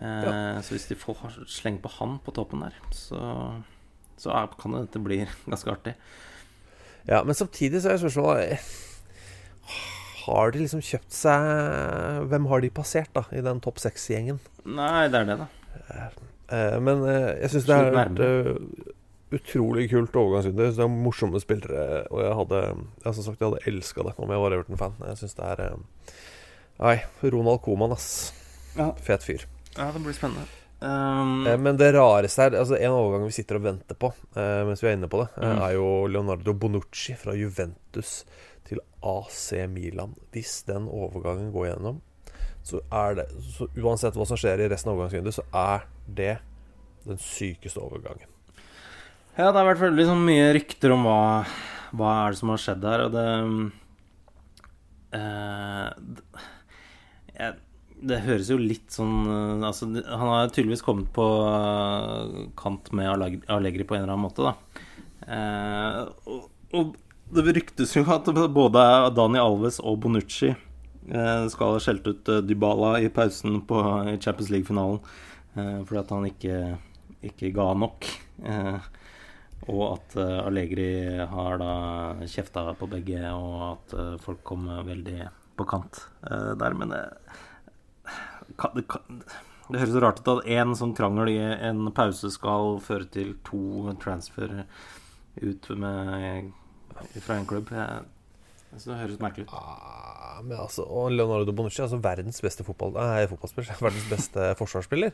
[0.00, 3.20] Eh, Så hvis de får slenge på han på toppen der, så,
[4.20, 5.96] så er, kan det dette bli ganske artig.
[7.08, 8.64] Ja, men samtidig så er spørsmålet eh,
[10.26, 14.36] Har de liksom kjøpt seg Hvem har de passert, da, i den topp seks-gjengen?
[14.68, 15.48] Nei, det er det, da.
[16.52, 18.50] Eh, men eh, jeg syns det er eh,
[19.32, 20.62] utrolig kult overgangsvindu.
[20.74, 22.60] Det er morsomme spillere, og jeg hadde
[23.04, 24.96] jeg, som sagt, jeg hadde elska det om jeg var Everton-fan.
[25.06, 26.14] Jeg syns det er eh,
[26.80, 28.32] Nei, Ronald Coman, ass.
[28.78, 28.90] Ja.
[29.04, 29.42] Fet fyr.
[29.76, 30.46] Ja, det blir spennende.
[30.80, 34.62] Um, Eh, Men det rareste her altså En overgang vi sitter og venter på eh,
[34.64, 35.58] mens vi er inne på det, Mm.
[35.60, 38.24] er jo Leonardo Bonucci fra Juventus
[38.64, 40.14] til AC Milan.
[40.32, 42.00] Hvis den overgangen går gjennom,
[42.64, 43.26] så er det
[43.58, 46.38] så Uansett hva som skjer i resten av overgangsvinduet, så er det
[47.04, 48.29] den sykeste overgangen.
[49.38, 51.18] Ja, det har vært veldig sånn mye rykter om hva,
[51.96, 53.26] hva er det som har skjedd her, og det
[55.16, 55.90] eh,
[57.38, 57.50] det,
[58.10, 63.10] Det høres jo litt sånn eh, Altså, han har tydeligvis kommet på eh, kant med
[63.14, 64.84] Alleg- Allegri på en eller annen måte, da.
[65.30, 66.92] Eh, og, og
[67.30, 72.42] det ryktes jo at både Dani Alves og Bonucci eh, skal ha skjelt ut eh,
[72.50, 73.78] Dybala i pausen på
[74.10, 75.02] i Champions League-finalen
[75.50, 76.56] fordi at han ikke,
[77.26, 78.06] ikke ga nok.
[78.46, 78.76] Eh,
[79.68, 80.90] og at uh, Allegri
[81.30, 81.74] har da
[82.24, 85.18] kjefta på begge, og at uh, folk kom veldig
[85.58, 86.76] på kant uh, der.
[86.78, 86.94] Men
[88.56, 89.20] kan, det, kan,
[89.68, 93.34] det høres så rart ut at én sånn krangel i en pause skal føre til
[93.46, 94.62] to transfer
[95.40, 96.50] ut med,
[97.20, 97.70] fra en klubb.
[97.76, 98.06] Jeg,
[98.72, 99.54] jeg det høres merkelig ut.
[99.54, 103.76] Ah, men altså, og Leonardo Bonucci altså verdens beste fotball, nei, fotballspiller.
[103.86, 105.12] Verdens beste forsvarsspiller.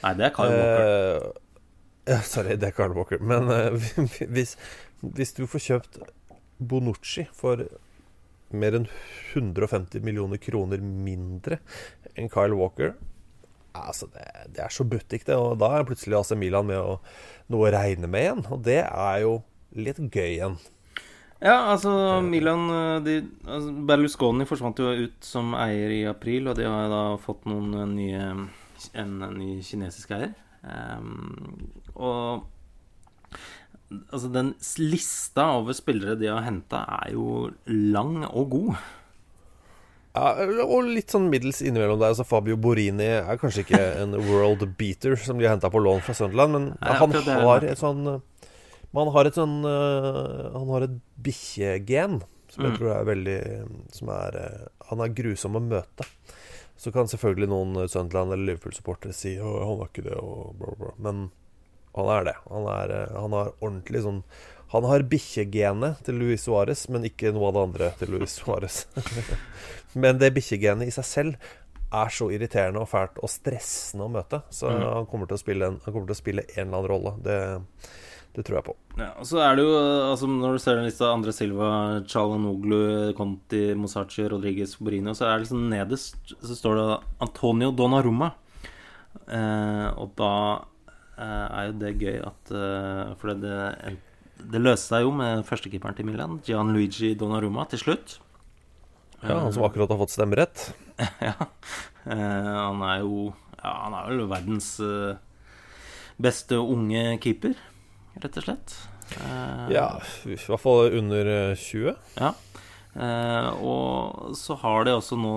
[0.00, 1.30] Nei, det er Kyle Walker.
[2.10, 3.18] Eh, ja, sorry, det er Carl Walker.
[3.22, 4.56] Men uh, hvis,
[5.00, 6.00] hvis du får kjøpt
[6.58, 7.62] Bonucci for
[8.50, 8.88] mer enn
[9.36, 11.60] 150 millioner kroner mindre
[12.18, 12.96] enn Kyle Walker
[13.70, 14.24] Altså, det,
[14.56, 15.36] det er så butikk, det.
[15.38, 16.96] Og da er plutselig AC Milan med å,
[17.54, 18.40] noe å regne med igjen.
[18.50, 19.36] Og det er jo
[19.78, 20.56] litt gøy igjen.
[21.38, 21.92] Ja, altså
[22.26, 23.14] Milan eh, de,
[23.46, 27.78] altså, Berlusconi forsvant jo ut som eier i april, og de har da fått noen
[27.78, 30.34] eh, nye En ny kinesisk eier.
[30.64, 32.46] Ehm, og
[34.12, 38.76] Altså, den lista over spillere de har henta, er jo lang og god.
[40.14, 40.28] Ja,
[40.62, 42.12] og litt sånn middels innimellom der.
[42.12, 46.04] Altså Fabio Borini er kanskje ikke en world beater, som de har henta på lån
[46.06, 48.04] fra Sunderland, men Nei, han har et sånn
[48.94, 52.20] Man har et sånn øh, Han har et bikkjegen
[52.50, 52.78] som jeg Mm.
[52.80, 53.36] tror er veldig
[53.94, 56.06] Som er øh, Han er grusom å møte.
[56.80, 60.70] Så kan selvfølgelig noen Sunderland- eller Liverpool-supportere si at han var ikke det, og bla,
[60.80, 60.92] bla.
[61.04, 61.26] Men
[61.98, 62.34] han er det.
[62.48, 64.22] Han, er, øh, han har ordentlig sånn
[64.70, 68.84] Han har bikkjegenet til Luis Suárez, men ikke noe av det andre til Luis Suárez.
[69.98, 71.48] Men det bikkjegenet i seg selv
[71.90, 74.38] er så irriterende og fælt og stressende å møte.
[74.54, 74.84] Så Mm.
[74.94, 77.12] han, kommer til å spille en, han kommer til å spille en eller annen rolle.
[77.26, 77.38] Det,
[78.40, 78.74] det tror jeg på.
[78.96, 79.72] Ja, og så er det jo,
[80.10, 81.70] altså Når du ser den lista Andre Silva,
[82.08, 86.86] Chalanoglu, Conti, Mosachi, Rodriguez, Borino, så er det liksom nederst så står det
[87.26, 88.32] Antonio Donnarumma.
[89.26, 90.32] Eh, og da
[91.18, 93.54] eh, er jo det gøy at eh, For det,
[94.40, 98.18] det, løste seg jo med førstekeeperen til Milan, Gianluigi Donnarumma, til slutt.
[99.20, 100.70] Ja, Han som akkurat har fått stemmerett.
[101.28, 101.34] ja.
[102.06, 105.18] Eh, han er jo Ja, han er vel verdens eh,
[106.20, 107.58] beste unge keeper,
[108.18, 108.74] rett og slett.
[109.20, 109.86] Eh, Ja,
[110.26, 111.94] i hvert fall under eh, 20.
[112.18, 112.32] Ja.
[112.94, 115.34] Eh, og så har de også nå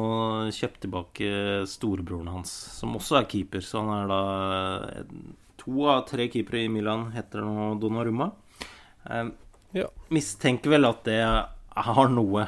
[0.55, 1.29] kjøpt tilbake
[1.69, 2.49] storebroren hans,
[2.79, 3.61] som også er keeper.
[3.61, 4.21] Så han er da
[5.03, 5.15] eh,
[5.63, 8.31] To av tre keepere i Milan heter nå Donnarumma.
[9.09, 9.29] Eh,
[9.73, 9.87] Ja.
[10.13, 12.43] mistenker vel at det har noe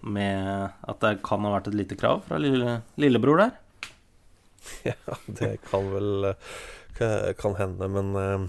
[0.00, 3.50] med at det kan ha vært et lite krav fra lille, lillebror der.
[4.88, 8.46] Ja, det kan vel eh, kan hende, men eh,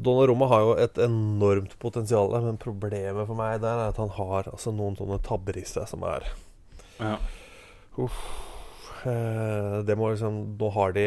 [0.00, 4.48] Donnarumma har jo et enormt potensial, men problemet for meg der er at han har
[4.50, 6.28] altså, noen sånne tabber i seg som er
[7.00, 7.16] Ja.
[8.00, 8.20] Uff.
[9.00, 11.04] Det må liksom Nå har de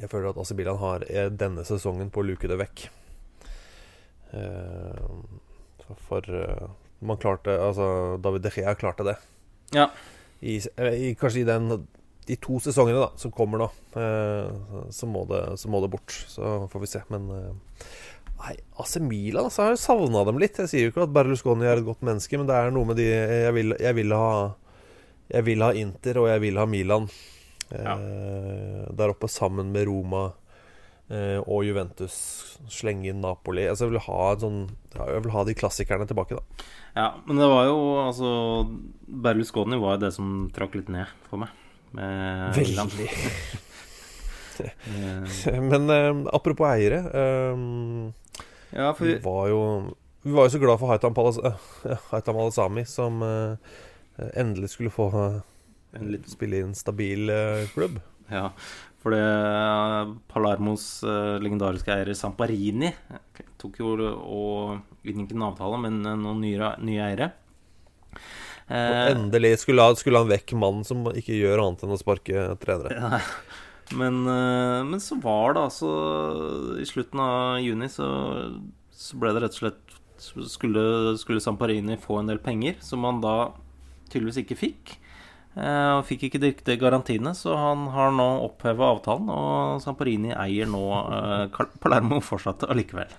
[0.00, 2.82] Jeg føler at Asibilan har eh, denne sesongen på å luke det vekk.
[4.36, 6.66] Eh, for eh,
[7.06, 9.16] man klarte Altså, David De Gea klarte det.
[9.76, 9.88] Ja.
[10.42, 11.86] Eh, i, kanskje i den
[12.26, 13.68] de to sesongene da som kommer nå,
[14.00, 16.14] eh, så, må det, så må det bort.
[16.30, 17.02] Så får vi se.
[17.12, 17.86] Men eh,
[18.36, 18.52] Nei,
[18.82, 20.58] AC Milan altså, jeg har jo savna dem litt.
[20.60, 22.98] Jeg sier jo ikke at Berlusconi er et godt menneske, men det er noe med
[23.00, 24.32] de Jeg vil, jeg vil ha
[25.32, 27.08] Jeg vil ha Inter, og jeg vil ha Milan
[27.72, 30.26] eh, der oppe sammen med Roma
[31.08, 32.18] eh, og Juventus.
[32.68, 33.64] Slenge inn Napoli.
[33.70, 34.62] Altså, jeg vil ha en sånn
[34.98, 36.66] Jeg vil ha de klassikerne tilbake, da.
[36.96, 38.28] Ja, men det var jo altså
[39.06, 41.52] Berlusconi var jo det som trakk litt ned for meg.
[41.96, 43.08] Veldig.
[44.56, 47.58] Eh, Men eh, apropos eiere eh,
[48.72, 49.58] Ja, for Vi var jo
[50.24, 51.36] Vi var jo så glad for Haitam, Palas
[52.10, 53.76] Haitam Alasami, som eh,
[54.40, 55.10] endelig skulle få
[55.92, 57.28] En litt- spille i en stabil
[57.74, 58.00] klubb.
[58.32, 58.48] Ja,
[59.00, 59.20] for det
[60.32, 60.86] Palarmos
[61.40, 62.90] legendariske eier Samparini
[63.60, 67.28] tok jo og inngikk en avtale med noen nye, nye eiere.
[68.66, 72.00] Og Eh, endelig skulle, han- skulle han vekk mannen som ikke gjør annet enn å
[72.00, 72.96] sparke trenere.
[72.98, 73.20] Ja.
[73.94, 78.08] Men, eh, men så var det altså I slutten av juni så,
[78.90, 79.82] så ble det rett og slett
[80.50, 83.52] skulle, skulle Samparini få en del penger, som han da
[84.10, 84.96] tydeligvis ikke fikk.
[85.56, 90.66] Eh, Og fikk ikke de garantiene, så han har nå oppheva avtalen, og Samparini eier
[90.66, 90.82] nå
[91.80, 93.12] Palermo fortsatt allikevel.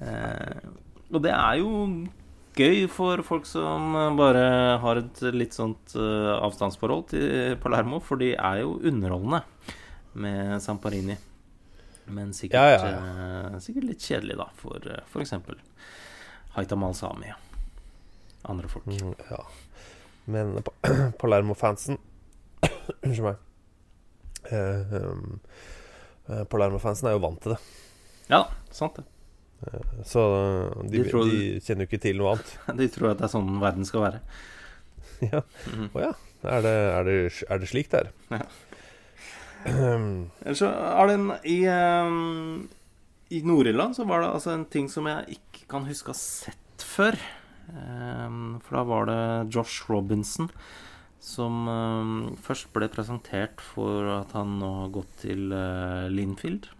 [0.00, 0.62] Eh,
[1.12, 1.72] og det er jo
[2.58, 4.42] gøy for folk som bare
[4.82, 9.42] har et litt sånt eh, avstandsforhold til Palermo, for de er jo underholdende
[10.18, 11.16] med Samparini.
[12.08, 13.00] Men sikkert, Ja, ja,
[13.52, 14.80] eh, sikkert litt kjedelig, da, for
[15.12, 15.34] f.eks.
[16.56, 18.86] Haita Malsami og andre folk.
[18.88, 19.42] Mm, ja.
[20.32, 21.98] Men Pa- Palermo-fansen
[23.04, 23.44] Unnskyld meg.
[24.48, 25.38] Eh, um,
[26.32, 27.60] eh, Palermo-fansen er jo vant til det.
[28.32, 28.42] Ja,
[28.74, 29.04] sant det.
[30.06, 32.54] Så eh, de, De tror- de kjenner jo ikke til noe annet.
[32.80, 34.20] De tror at det er sånn verden skal være.
[35.32, 35.42] ja.
[35.92, 36.12] Å ja.
[36.46, 37.14] Er det, er, det,
[37.50, 38.10] er det slik det er?
[38.30, 38.44] Ja.
[39.66, 42.68] Um, Ellers så er det en I, um,
[43.34, 46.20] i Nord-Irland så var det altså en ting som jeg ikke kan huske å ha
[46.20, 47.18] sett før.
[47.68, 49.18] Um, for da var det
[49.56, 50.46] Josh Robinson
[51.28, 56.70] som ehm, først ble presentert for at han nå har gått til uh, Linfield.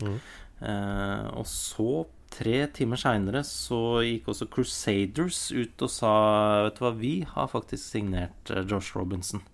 [0.00, 0.16] Mhm.
[0.60, 6.14] Eh, og så, tre timer seinere, så gikk også Crusaders ut og sa
[6.66, 9.44] Vet du hva, vi har faktisk signert eh, Josh Robinson.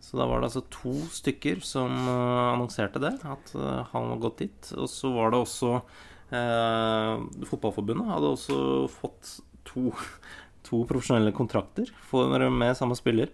[0.00, 3.54] Så da var det altså to stykker som eh, annonserte det, at
[3.92, 4.74] han var gått dit.
[4.76, 8.60] Og så var det også eh, Fotballforbundet hadde også
[8.92, 9.90] fått to,
[10.68, 13.32] to profesjonelle kontrakter for, med samme spiller.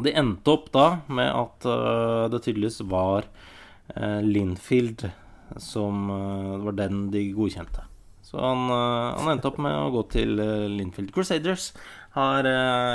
[0.00, 3.26] Det endte opp da med at eh, det tydeligvis var
[3.94, 5.04] eh, Linfield
[5.60, 7.84] som eh, Det var den de godkjente.
[8.22, 11.12] Så han, eh, han endte opp med å gå til eh, Linfield.
[11.12, 11.72] Crusaders
[12.14, 12.44] har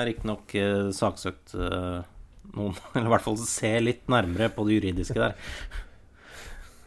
[0.06, 0.52] riktignok
[0.94, 5.34] saksøkt noen, eller i hvert fall se litt nærmere på det juridiske der.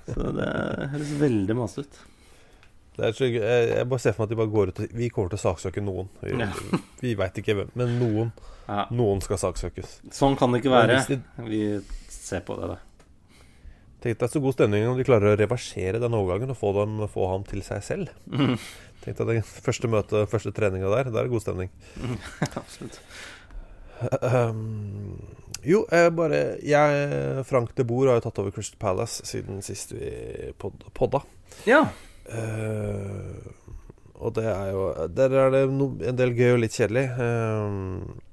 [0.06, 0.46] Så det
[0.92, 1.98] høres veldig masete ut.
[2.96, 3.42] det er så, jeg,
[3.74, 5.42] jeg bare ser for meg at de bare går ut og Vi kommer til å
[5.44, 6.08] saksøke noen.
[6.22, 6.48] Vi, Ja.
[7.02, 8.30] vi veit ikke hvem, men noen.
[8.70, 8.84] Ja.
[8.94, 9.96] Noen skal saksøkes.
[10.14, 11.00] Sånn kan det ikke være.
[11.10, 11.60] de- Vi
[12.14, 12.78] ser på det, da.
[14.00, 17.02] Tenk deg så god stemning om de klarer å reversere den overgangen og få, dem,
[17.12, 18.14] få ham til seg selv.
[18.32, 18.54] Mm.
[19.04, 21.10] Tenk deg det første møtet, første treninga der.
[21.12, 21.72] Der er god stemning.
[22.62, 23.00] Absolutt.
[24.24, 25.20] Um,
[25.60, 29.92] jo, jeg bare jeg, Frank de Boer har jo tatt over Crystal Palace siden sist
[29.92, 30.08] vi
[30.56, 31.20] pod, podda.
[31.68, 31.84] Ja.
[32.30, 33.44] Uh,
[34.20, 34.82] og det er jo
[35.16, 37.06] Der er det no, en del gøy og litt kjedelig.
[37.20, 38.29] Um, det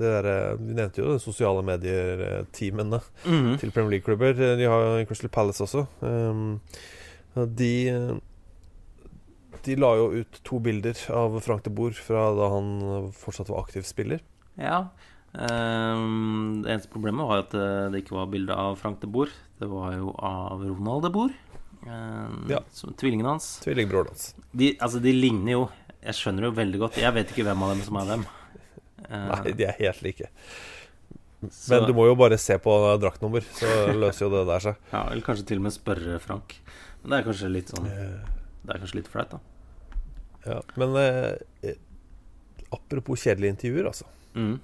[0.00, 0.28] der,
[0.58, 3.50] vi nevnte jo de sosiale medier-teamene mm.
[3.62, 4.36] til Premier League-klubber.
[4.58, 5.86] De har Crystal Palace også.
[6.00, 6.60] Um,
[7.34, 8.20] de
[9.64, 13.64] De la jo ut to bilder av Frank de Boer fra da han fortsatt var
[13.64, 14.20] aktiv spiller.
[14.60, 14.86] Ja.
[15.34, 19.32] Um, det eneste problemet var at det, det ikke var bilde av Frank de Boer.
[19.58, 21.34] Det var jo av Ronald de Boer.
[21.86, 22.60] Um, Ja.
[22.72, 23.58] som Tvillingen hans.
[23.64, 24.34] Tvillingbroren hans.
[24.52, 25.64] De, altså, de ligner jo
[26.04, 26.96] Jeg skjønner jo veldig godt.
[27.00, 28.24] Jeg vet ikke hvem av dem som er hvem.
[29.14, 30.28] Eh, Nei, de er helt like.
[31.50, 34.76] så- Men du må jo bare se på draktnummer, så løser jo det der seg.
[34.92, 36.56] Ja, Eller kanskje til og med spørre Frank.
[37.02, 37.84] Men det er kanskje litt sånn
[38.64, 39.40] Det er kanskje litt flaut, da.
[40.46, 41.74] Ja, men eh, eh,
[42.72, 44.06] apropos kjedelige intervjuer, altså.
[44.34, 44.58] Mm.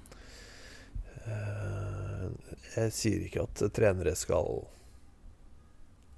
[1.25, 2.29] Eh,
[2.75, 4.63] jeg sier ikke at trenere skal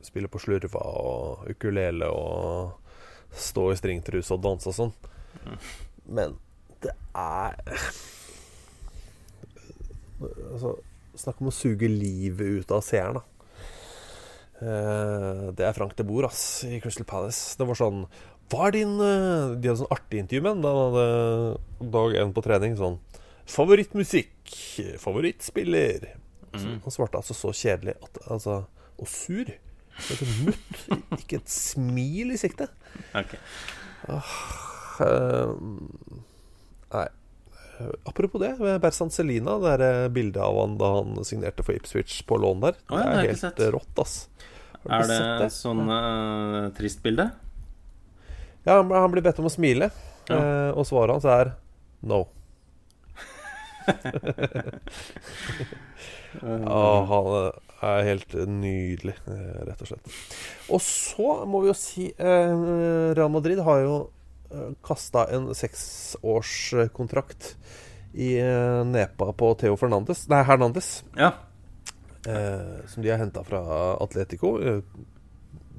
[0.04, 2.74] spille på slurva og ukulele og
[3.34, 4.94] stå i stringtruse og danse og sånn.
[6.06, 6.36] Men
[6.84, 7.56] det er
[10.54, 10.76] Altså,
[11.20, 13.24] snakk om å suge livet ut av seeren, da.
[14.64, 17.58] Eh, det er Frank de Boer, ass, i Crystal Palace.
[17.60, 18.06] Det var sånn
[18.52, 22.18] Hva er din eh, De hadde sånn artig intervju med ham da han hadde dag
[22.22, 22.78] én på trening.
[22.80, 23.00] Sånn
[23.50, 24.54] Favorittmusikk?
[25.02, 26.14] Favorittspiller?
[26.54, 26.84] Mm.
[26.84, 28.60] han svarte altså så kjedelig at, altså,
[29.02, 29.50] og sur.
[29.98, 30.84] Helt sånn mutt.
[31.18, 32.70] Ikke et smil i sikte.
[33.18, 33.34] Ok.
[35.02, 35.56] Uh,
[36.94, 37.08] nei.
[37.80, 38.52] Eh, Apropos det,
[38.84, 42.62] Berzan Celina, det der eh, bildet av han da han signerte for Ipswich på lån
[42.66, 43.60] der, Oh, ja, det er helt sett.
[43.74, 44.16] rått, ass.
[44.84, 47.30] Er det, det sånn uh, trist bilde?
[48.68, 49.90] Ja, han, han blir bedt om å smile,
[50.30, 50.36] Ja.
[50.40, 51.54] uh, og svaret hans er
[52.04, 52.26] no.
[56.42, 57.52] ja, han
[57.84, 60.06] er helt nydelig, rett og slett.
[60.72, 63.98] Og så må vi jo si uh, Real Madrid har jo
[64.86, 67.56] kasta en seksårskontrakt
[68.14, 71.04] i eh, nepa på Theo Fernandes Nei, Hernandez.
[71.18, 71.32] Ja.
[72.30, 73.62] Eh, som de har henta fra
[74.04, 74.58] Atletico.
[74.62, 74.82] Eh,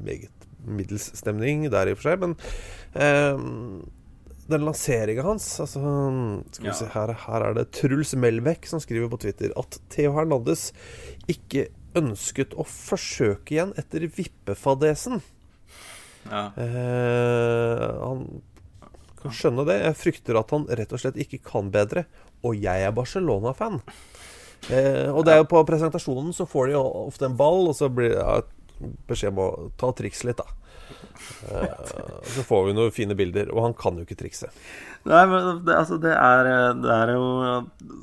[0.04, 0.30] meget
[0.66, 2.34] middels stemning der i og for seg, men
[2.96, 3.36] eh,
[4.48, 5.80] den lanseringa hans altså,
[6.52, 6.74] Skal vi Ja.
[6.76, 10.62] se, her, her er det Truls Melbekk som skriver på Twitter at Theo Hernandez
[11.30, 15.20] ikke ønsket å forsøke igjen etter vippefadesen.
[16.26, 16.48] ja.
[16.58, 18.26] Eh, han
[19.24, 19.78] kan skjønne det.
[19.82, 22.06] Jeg frykter at han rett og slett ikke kan bedre.
[22.44, 23.80] Og jeg er Barcelona-fan.
[24.70, 27.76] Eh, og det er jo på presentasjonen så får de jo ofte en ball, og
[27.76, 29.48] så blir det beskjed om å
[29.80, 30.46] ta triks litt, da.
[31.48, 31.90] Eh,
[32.34, 34.48] så får vi noen fine bilder, og han kan jo ikke trikse.
[35.08, 36.48] Nei, men det, altså, det er,
[36.80, 37.24] det er jo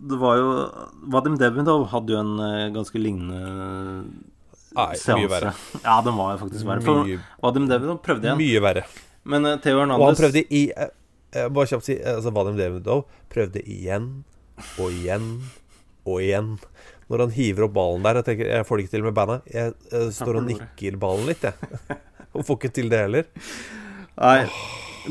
[0.06, 0.50] Det var jo
[1.10, 3.40] Vadim Devindov hadde jo en eh, ganske lignende
[4.78, 5.54] Nei, mye verre.
[5.82, 6.84] Ja, den var jo faktisk verre.
[6.86, 8.40] For Mye- Vadim Devindov prøvde igjen.
[8.40, 8.86] Mye verre.
[9.28, 10.94] Men uh, Theo Og han prøvde i eh,
[11.32, 14.10] Bare kjapt si eh, altså Vadim Davidov prøvde igjen
[14.78, 15.28] og igjen
[16.06, 16.56] og igjen.
[17.12, 19.50] Når han hiver opp ballen der Jeg tenker, jeg får det ikke til med bandet.
[19.52, 21.98] Jeg, jeg står og nikker ballen litt, jeg.
[22.34, 23.28] og får ikke til det heller.
[24.22, 24.46] Nei,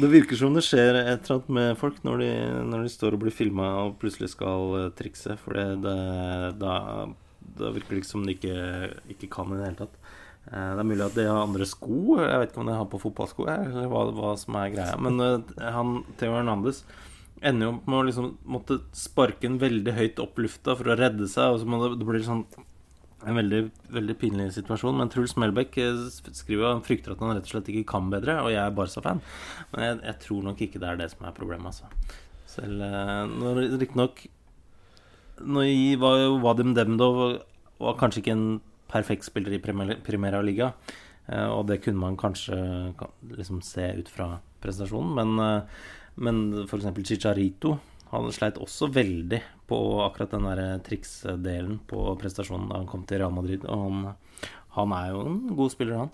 [0.01, 2.31] det virker som det skjer et eller annet med folk når de,
[2.69, 5.37] når de står og blir filma og plutselig skal eh, trikse.
[5.41, 5.97] For det, det,
[6.61, 6.75] da,
[7.61, 8.57] da virker det ikke som de ikke,
[9.17, 10.00] ikke kan i det hele tatt.
[10.51, 12.17] Eh, Det er mulig at de har andre sko.
[12.19, 14.97] Jeg vet ikke om de har på fotballsko, eller hva, hva som er greia.
[14.99, 16.83] Men eh, han, Theo Hernandez
[17.41, 20.99] ender jo opp med å liksom måtte sparke den veldig høyt opp lufta for å
[20.99, 21.55] redde seg.
[21.55, 22.45] Og så må det, det blir sånn
[23.29, 23.61] en veldig,
[23.93, 24.97] veldig pinlig situasjon.
[24.99, 28.11] Men Truls Melbæk eh, skriver jo han frykter at han rett og slett ikke kan
[28.13, 29.23] bedre, og jeg er Barca-fan.
[29.75, 32.19] Men jeg, jeg tror nok ikke det er det som er problemet, altså.
[32.51, 32.83] Selv
[33.39, 34.25] når riktignok
[35.41, 35.63] Nå
[36.03, 37.21] var jo Vadim Demdov
[37.81, 38.49] var kanskje ikke en
[38.91, 40.73] perfekt spiller i Primera Liga,
[41.27, 42.59] eh, og det kunne man kanskje
[43.37, 44.33] liksom se ut fra
[44.63, 45.89] prestasjonen, men, eh,
[46.21, 46.91] men f.eks.
[47.07, 47.79] Chicharito
[48.11, 49.39] han sleit også veldig
[49.71, 53.63] på akkurat den der triksdelen på prestasjonen da han kom til Real Madrid.
[53.71, 56.11] Og han, han er jo en god spiller, han.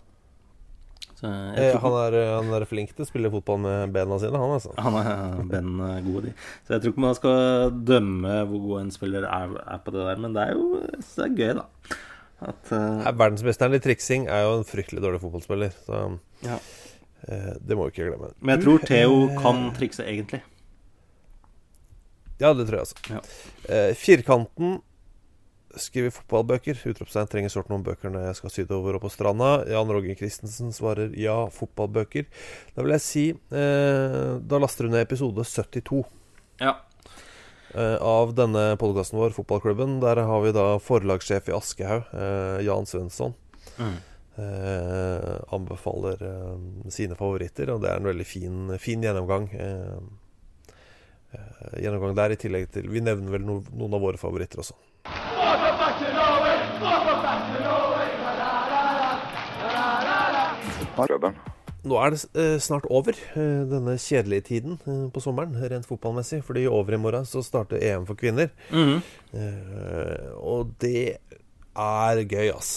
[1.24, 4.74] Eh, han, er, han er flink til å spille fotball med bena sine, han altså.
[4.76, 5.70] han er Ben
[6.04, 6.34] god i.
[6.66, 10.04] Så jeg tror ikke man skal dømme hvor god en spiller er, er på det
[10.10, 11.96] der, men det er jo det er gøy, da.
[12.40, 13.06] At, uh...
[13.16, 15.76] Verdensmesteren i triksing er jo en fryktelig dårlig fotballspiller.
[15.86, 16.02] Så
[16.44, 16.58] ja.
[16.58, 18.32] uh, det må vi ikke glemme.
[18.40, 20.42] Men jeg tror Theo eh, kan trikse, egentlig.
[22.36, 23.00] Ja, det tror jeg altså.
[23.14, 23.22] Ja.
[23.70, 24.78] Uh, firkanten
[25.80, 26.78] skriver fotballbøker.
[26.90, 29.50] Utropstegn trenger sårt noen bøker når jeg skal sydover og på stranda.
[29.70, 32.26] Jan Roger Christensen svarer ja, fotballbøker.
[32.76, 36.02] Da vil jeg si eh, Da laster du ned episode 72.
[36.62, 36.78] Ja.
[37.76, 40.00] Eh, av denne podkasten vår, Fotballklubben.
[40.00, 43.34] Der har vi da forlagssjef i Aschehoug, eh, Jan Svensson.
[43.78, 43.96] Mm.
[44.36, 49.50] Eh, anbefaler eh, sine favoritter, og det er en veldig fin, fin gjennomgang.
[51.76, 54.76] Gjennomgang der, i tillegg til Vi nevner vel no, noen av våre favoritter også.
[61.86, 66.40] Nå er det eh, snart over, eh, denne kjedelige tiden eh, på sommeren, rent fotballmessig.
[66.46, 68.50] Fordi over i morgen så starter EM for kvinner.
[68.72, 71.18] Eh, og det
[71.76, 72.72] er gøy, ass.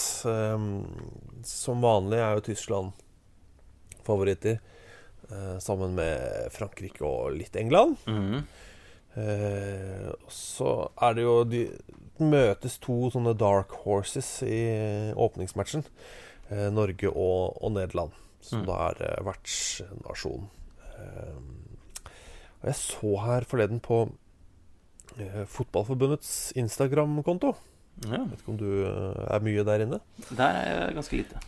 [1.50, 2.92] Som vanlig er jo Tyskland
[4.06, 4.60] favoritter.
[5.62, 7.98] sammen med Frankrike og litt England.
[9.18, 11.62] Eh, så er det jo De
[12.20, 15.86] møtes to sånne dark horses i åpningsmatchen.
[16.74, 18.12] Norge og, og Nederland,
[18.42, 18.66] som Mm.
[18.68, 20.50] da er eh, vertsnasjon.
[20.96, 21.36] Eh,
[22.60, 24.02] og jeg så her forleden på
[25.20, 27.54] eh, Fotballforbundets Instagram-konto.
[28.08, 28.24] Ja.
[28.30, 30.00] Vet ikke om du er mye der inne?
[30.32, 31.40] Der er jeg ganske lite.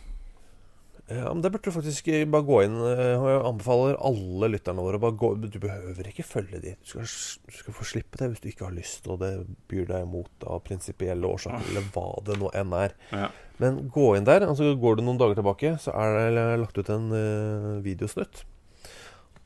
[1.12, 2.76] Ja, men Det burde du faktisk bare gå inn.
[2.88, 6.74] eh, Og jeg anbefaler alle lytterne våre bare gå, Du behøver ikke følge de.
[6.82, 7.08] Du skal,
[7.48, 9.32] du skal få slippe det hvis du ikke har lyst, og det
[9.68, 12.94] byr deg imot av prinsipielle årsaker, eller hva det nå enn er.
[13.12, 13.28] Ja.
[13.58, 14.46] Men gå inn der.
[14.46, 18.44] altså Går du noen dager tilbake, så er det lagt ut en uh, videosnutt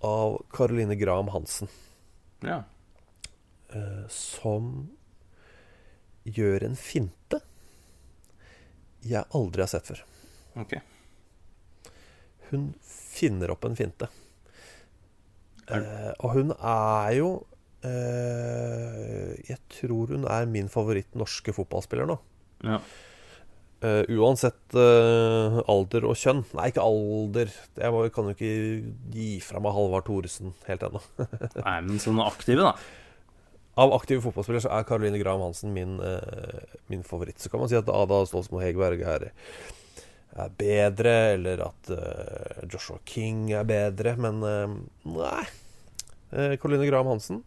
[0.05, 1.69] av Caroline Graham Hansen,
[2.45, 2.63] ja.
[3.75, 4.91] Uh, som
[6.25, 7.41] gjør en finte
[9.07, 10.01] jeg aldri har sett før.
[10.59, 10.73] Ok.
[12.51, 14.09] Hun finner opp en finte.
[15.67, 17.29] Eh, og hun er jo
[17.83, 22.19] eh, Jeg tror hun er min favoritt norske fotballspiller nå.
[22.67, 22.79] Ja.
[23.85, 26.45] Eh, uansett eh, alder og kjønn.
[26.57, 27.51] Nei, ikke alder.
[27.77, 28.53] Jeg må, kan jo ikke
[29.13, 31.03] gi fra meg Halvard Thoresen helt ennå.
[31.67, 32.77] Nei, men sånn aktive, da.
[33.77, 37.43] Av aktive fotballspillere så er Caroline Graham Hansen min, eh, min favoritt.
[37.43, 39.29] Så kan man si at Ada Stolsmo Hegerberg er,
[40.37, 44.77] er bedre, eller at eh, Joshua King er bedre, men eh,
[45.17, 45.45] nei.
[46.33, 47.45] Eh, Caroline Graham Hansen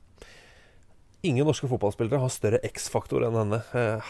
[1.28, 3.58] Ingen norske fotballspillere har større X-faktor enn henne.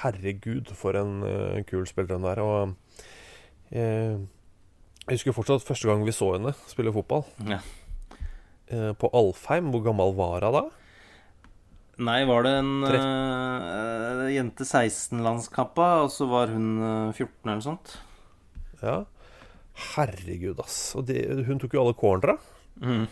[0.03, 1.23] Herregud, for en
[1.65, 2.41] kul spiller hun er.
[2.43, 7.25] Og jeg husker fortsatt første gang vi så henne spille fotball.
[7.49, 7.57] Ja.
[9.01, 9.71] På Alfheim.
[9.73, 10.63] Hvor gammel var hun da?
[11.99, 17.65] Nei, var det en eh, jente 16-landskampa, og så var hun eh, 14 eller noe
[17.65, 17.91] sånt?
[18.83, 19.03] Ja.
[19.95, 20.79] Herregud, ass.
[20.99, 22.37] Og de, hun tok jo alle cornera.
[22.79, 23.05] Mm.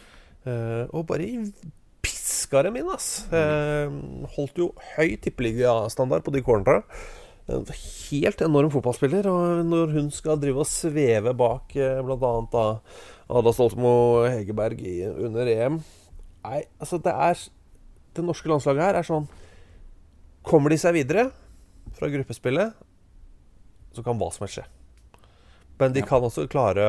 [0.48, 1.30] Eh, og bare
[2.04, 3.28] piska dem inn, ass.
[3.36, 3.94] Eh,
[4.36, 6.84] holdt jo høy tippeligastandard på de cornera.
[7.48, 9.30] En helt enorm fotballspiller.
[9.32, 12.34] Og når hun skal drive og sveve bak eh, bl.a.
[12.52, 12.66] da
[13.28, 15.82] Ada Stoltmo Hegerberg i, under EM
[16.48, 17.42] Nei, altså, det er
[18.16, 19.28] Det norske landslaget her er sånn
[20.48, 21.28] Kommer de seg videre
[21.98, 22.76] fra gruppespillet,
[23.96, 24.64] så kan hva som helst skje.
[25.78, 26.84] Men de kan også klare,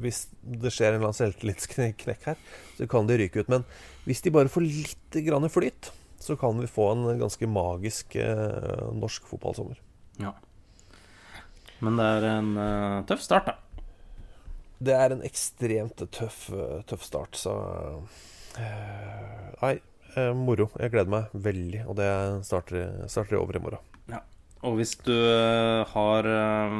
[0.00, 2.38] hvis det skjer en eller annen selvtillitsknekk her,
[2.78, 3.50] så kan de ryke ut.
[3.52, 3.66] Men
[4.06, 5.90] hvis de bare får litt grann flyt,
[6.22, 9.78] så kan vi få en ganske magisk eh, norsk fotballsommer.
[10.22, 10.32] Ja.
[11.84, 13.82] Men det er en uh, tøff start, da.
[14.76, 17.52] Det er en ekstremt tøff, eh, tøff start, så
[18.56, 19.74] uh, Nei,
[20.16, 20.70] uh, moro.
[20.80, 21.84] Jeg gleder meg veldig.
[21.84, 22.08] Og det
[22.48, 23.92] starter, starter over i morgen.
[24.64, 26.76] Og hvis du eh, har eh,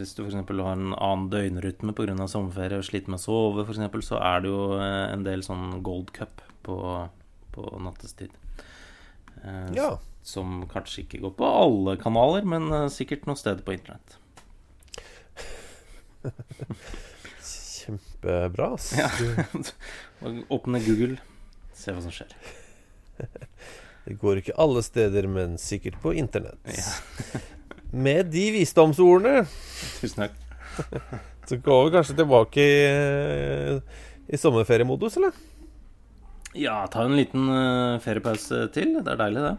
[0.00, 0.34] Hvis du f.eks.
[0.34, 2.26] har en annen døgnrytme pga.
[2.26, 5.44] sommerferie og sliter med å sove, for eksempel, så er det jo eh, en del
[5.46, 6.76] sånn Gold Cup på,
[7.54, 8.34] på nattestid.
[9.76, 9.98] Ja.
[10.24, 14.16] Som kanskje ikke går på alle kanaler, men sikkert noen steder på internett.
[17.84, 18.94] Kjempebra, ass.
[18.96, 19.10] Ja.
[20.56, 21.18] Åpne Google,
[21.76, 22.32] se hva som skjer.
[24.04, 26.60] det går ikke alle steder, men sikkert på internett.
[26.68, 27.40] Ja.
[27.94, 29.44] Med de visdomsordene
[30.00, 30.40] Tusen takk.
[31.48, 33.76] så går vi kanskje tilbake i,
[34.26, 35.36] i sommerferiemodus, eller?
[36.54, 38.96] Ja, ta en liten eh, feriepause til.
[39.00, 39.54] Det er deilig, det.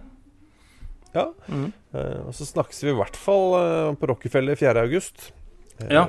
[1.15, 1.25] Ja.
[1.47, 1.69] Mm.
[1.95, 4.83] Eh, og så snakkes vi i hvert fall eh, på Rockefeller 4.
[4.87, 5.29] august.
[5.91, 6.07] Ja.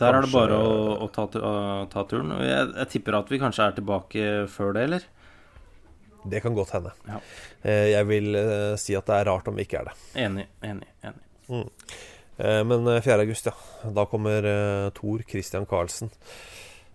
[0.00, 2.32] Der er det bare å, å ta, ta turen.
[2.40, 5.08] Jeg, jeg tipper at vi kanskje er tilbake før det, eller?
[6.28, 6.92] Det kan godt hende.
[7.08, 7.20] Ja.
[7.64, 9.94] Eh, jeg vil eh, si at det er rart om vi ikke er det.
[10.20, 11.66] Enig, enig, enig.
[12.40, 13.20] Eh, men eh, 4.
[13.24, 13.54] august, ja.
[13.96, 16.10] Da kommer Thor, Tor Christian Karlsen,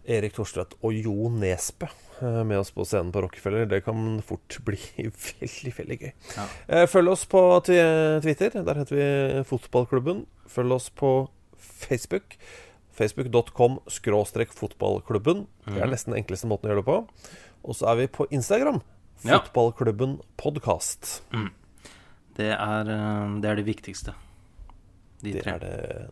[0.05, 1.87] Erik Thorstvedt og Jo Nesbø
[2.21, 3.65] med oss på scenen på Rockefeller.
[3.67, 4.77] Det kan fort bli
[5.09, 6.11] veldig, veldig gøy.
[6.37, 6.45] Ja.
[6.69, 8.55] Eh, følg oss på Twitter.
[8.61, 9.07] Der heter vi
[9.49, 10.23] Fotballklubben.
[10.47, 11.15] Følg oss på
[11.59, 12.37] Facebook.
[12.95, 15.47] Facebook.com skråstrek fotballklubben.
[15.65, 15.91] Det er Mhm.
[15.91, 16.99] nesten den enkleste måten å gjøre det på.
[17.65, 18.79] Og så er vi på Instagram.
[19.23, 19.39] Ja.
[19.39, 21.21] Fotballklubben podkast.
[22.35, 24.13] Det er, eh, det er det viktigste.
[25.23, 25.51] De Det tre.
[25.53, 26.09] er det,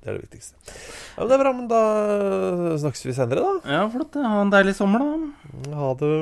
[0.00, 0.54] det er det viktigste.
[1.18, 1.80] Ja, men Det er bra, men da
[2.78, 3.72] snakkes vi senere, da.
[3.72, 4.14] Ja, flott.
[4.14, 5.74] Ha en deilig sommer, da.
[5.74, 6.14] Ha det.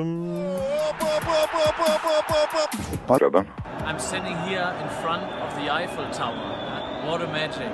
[3.85, 7.05] I'm standing here in front of the Eiffel Tower.
[7.05, 7.71] What a magic.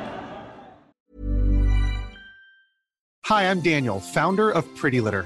[3.25, 5.25] Hi, I'm Daniel, founder of Pretty Litter.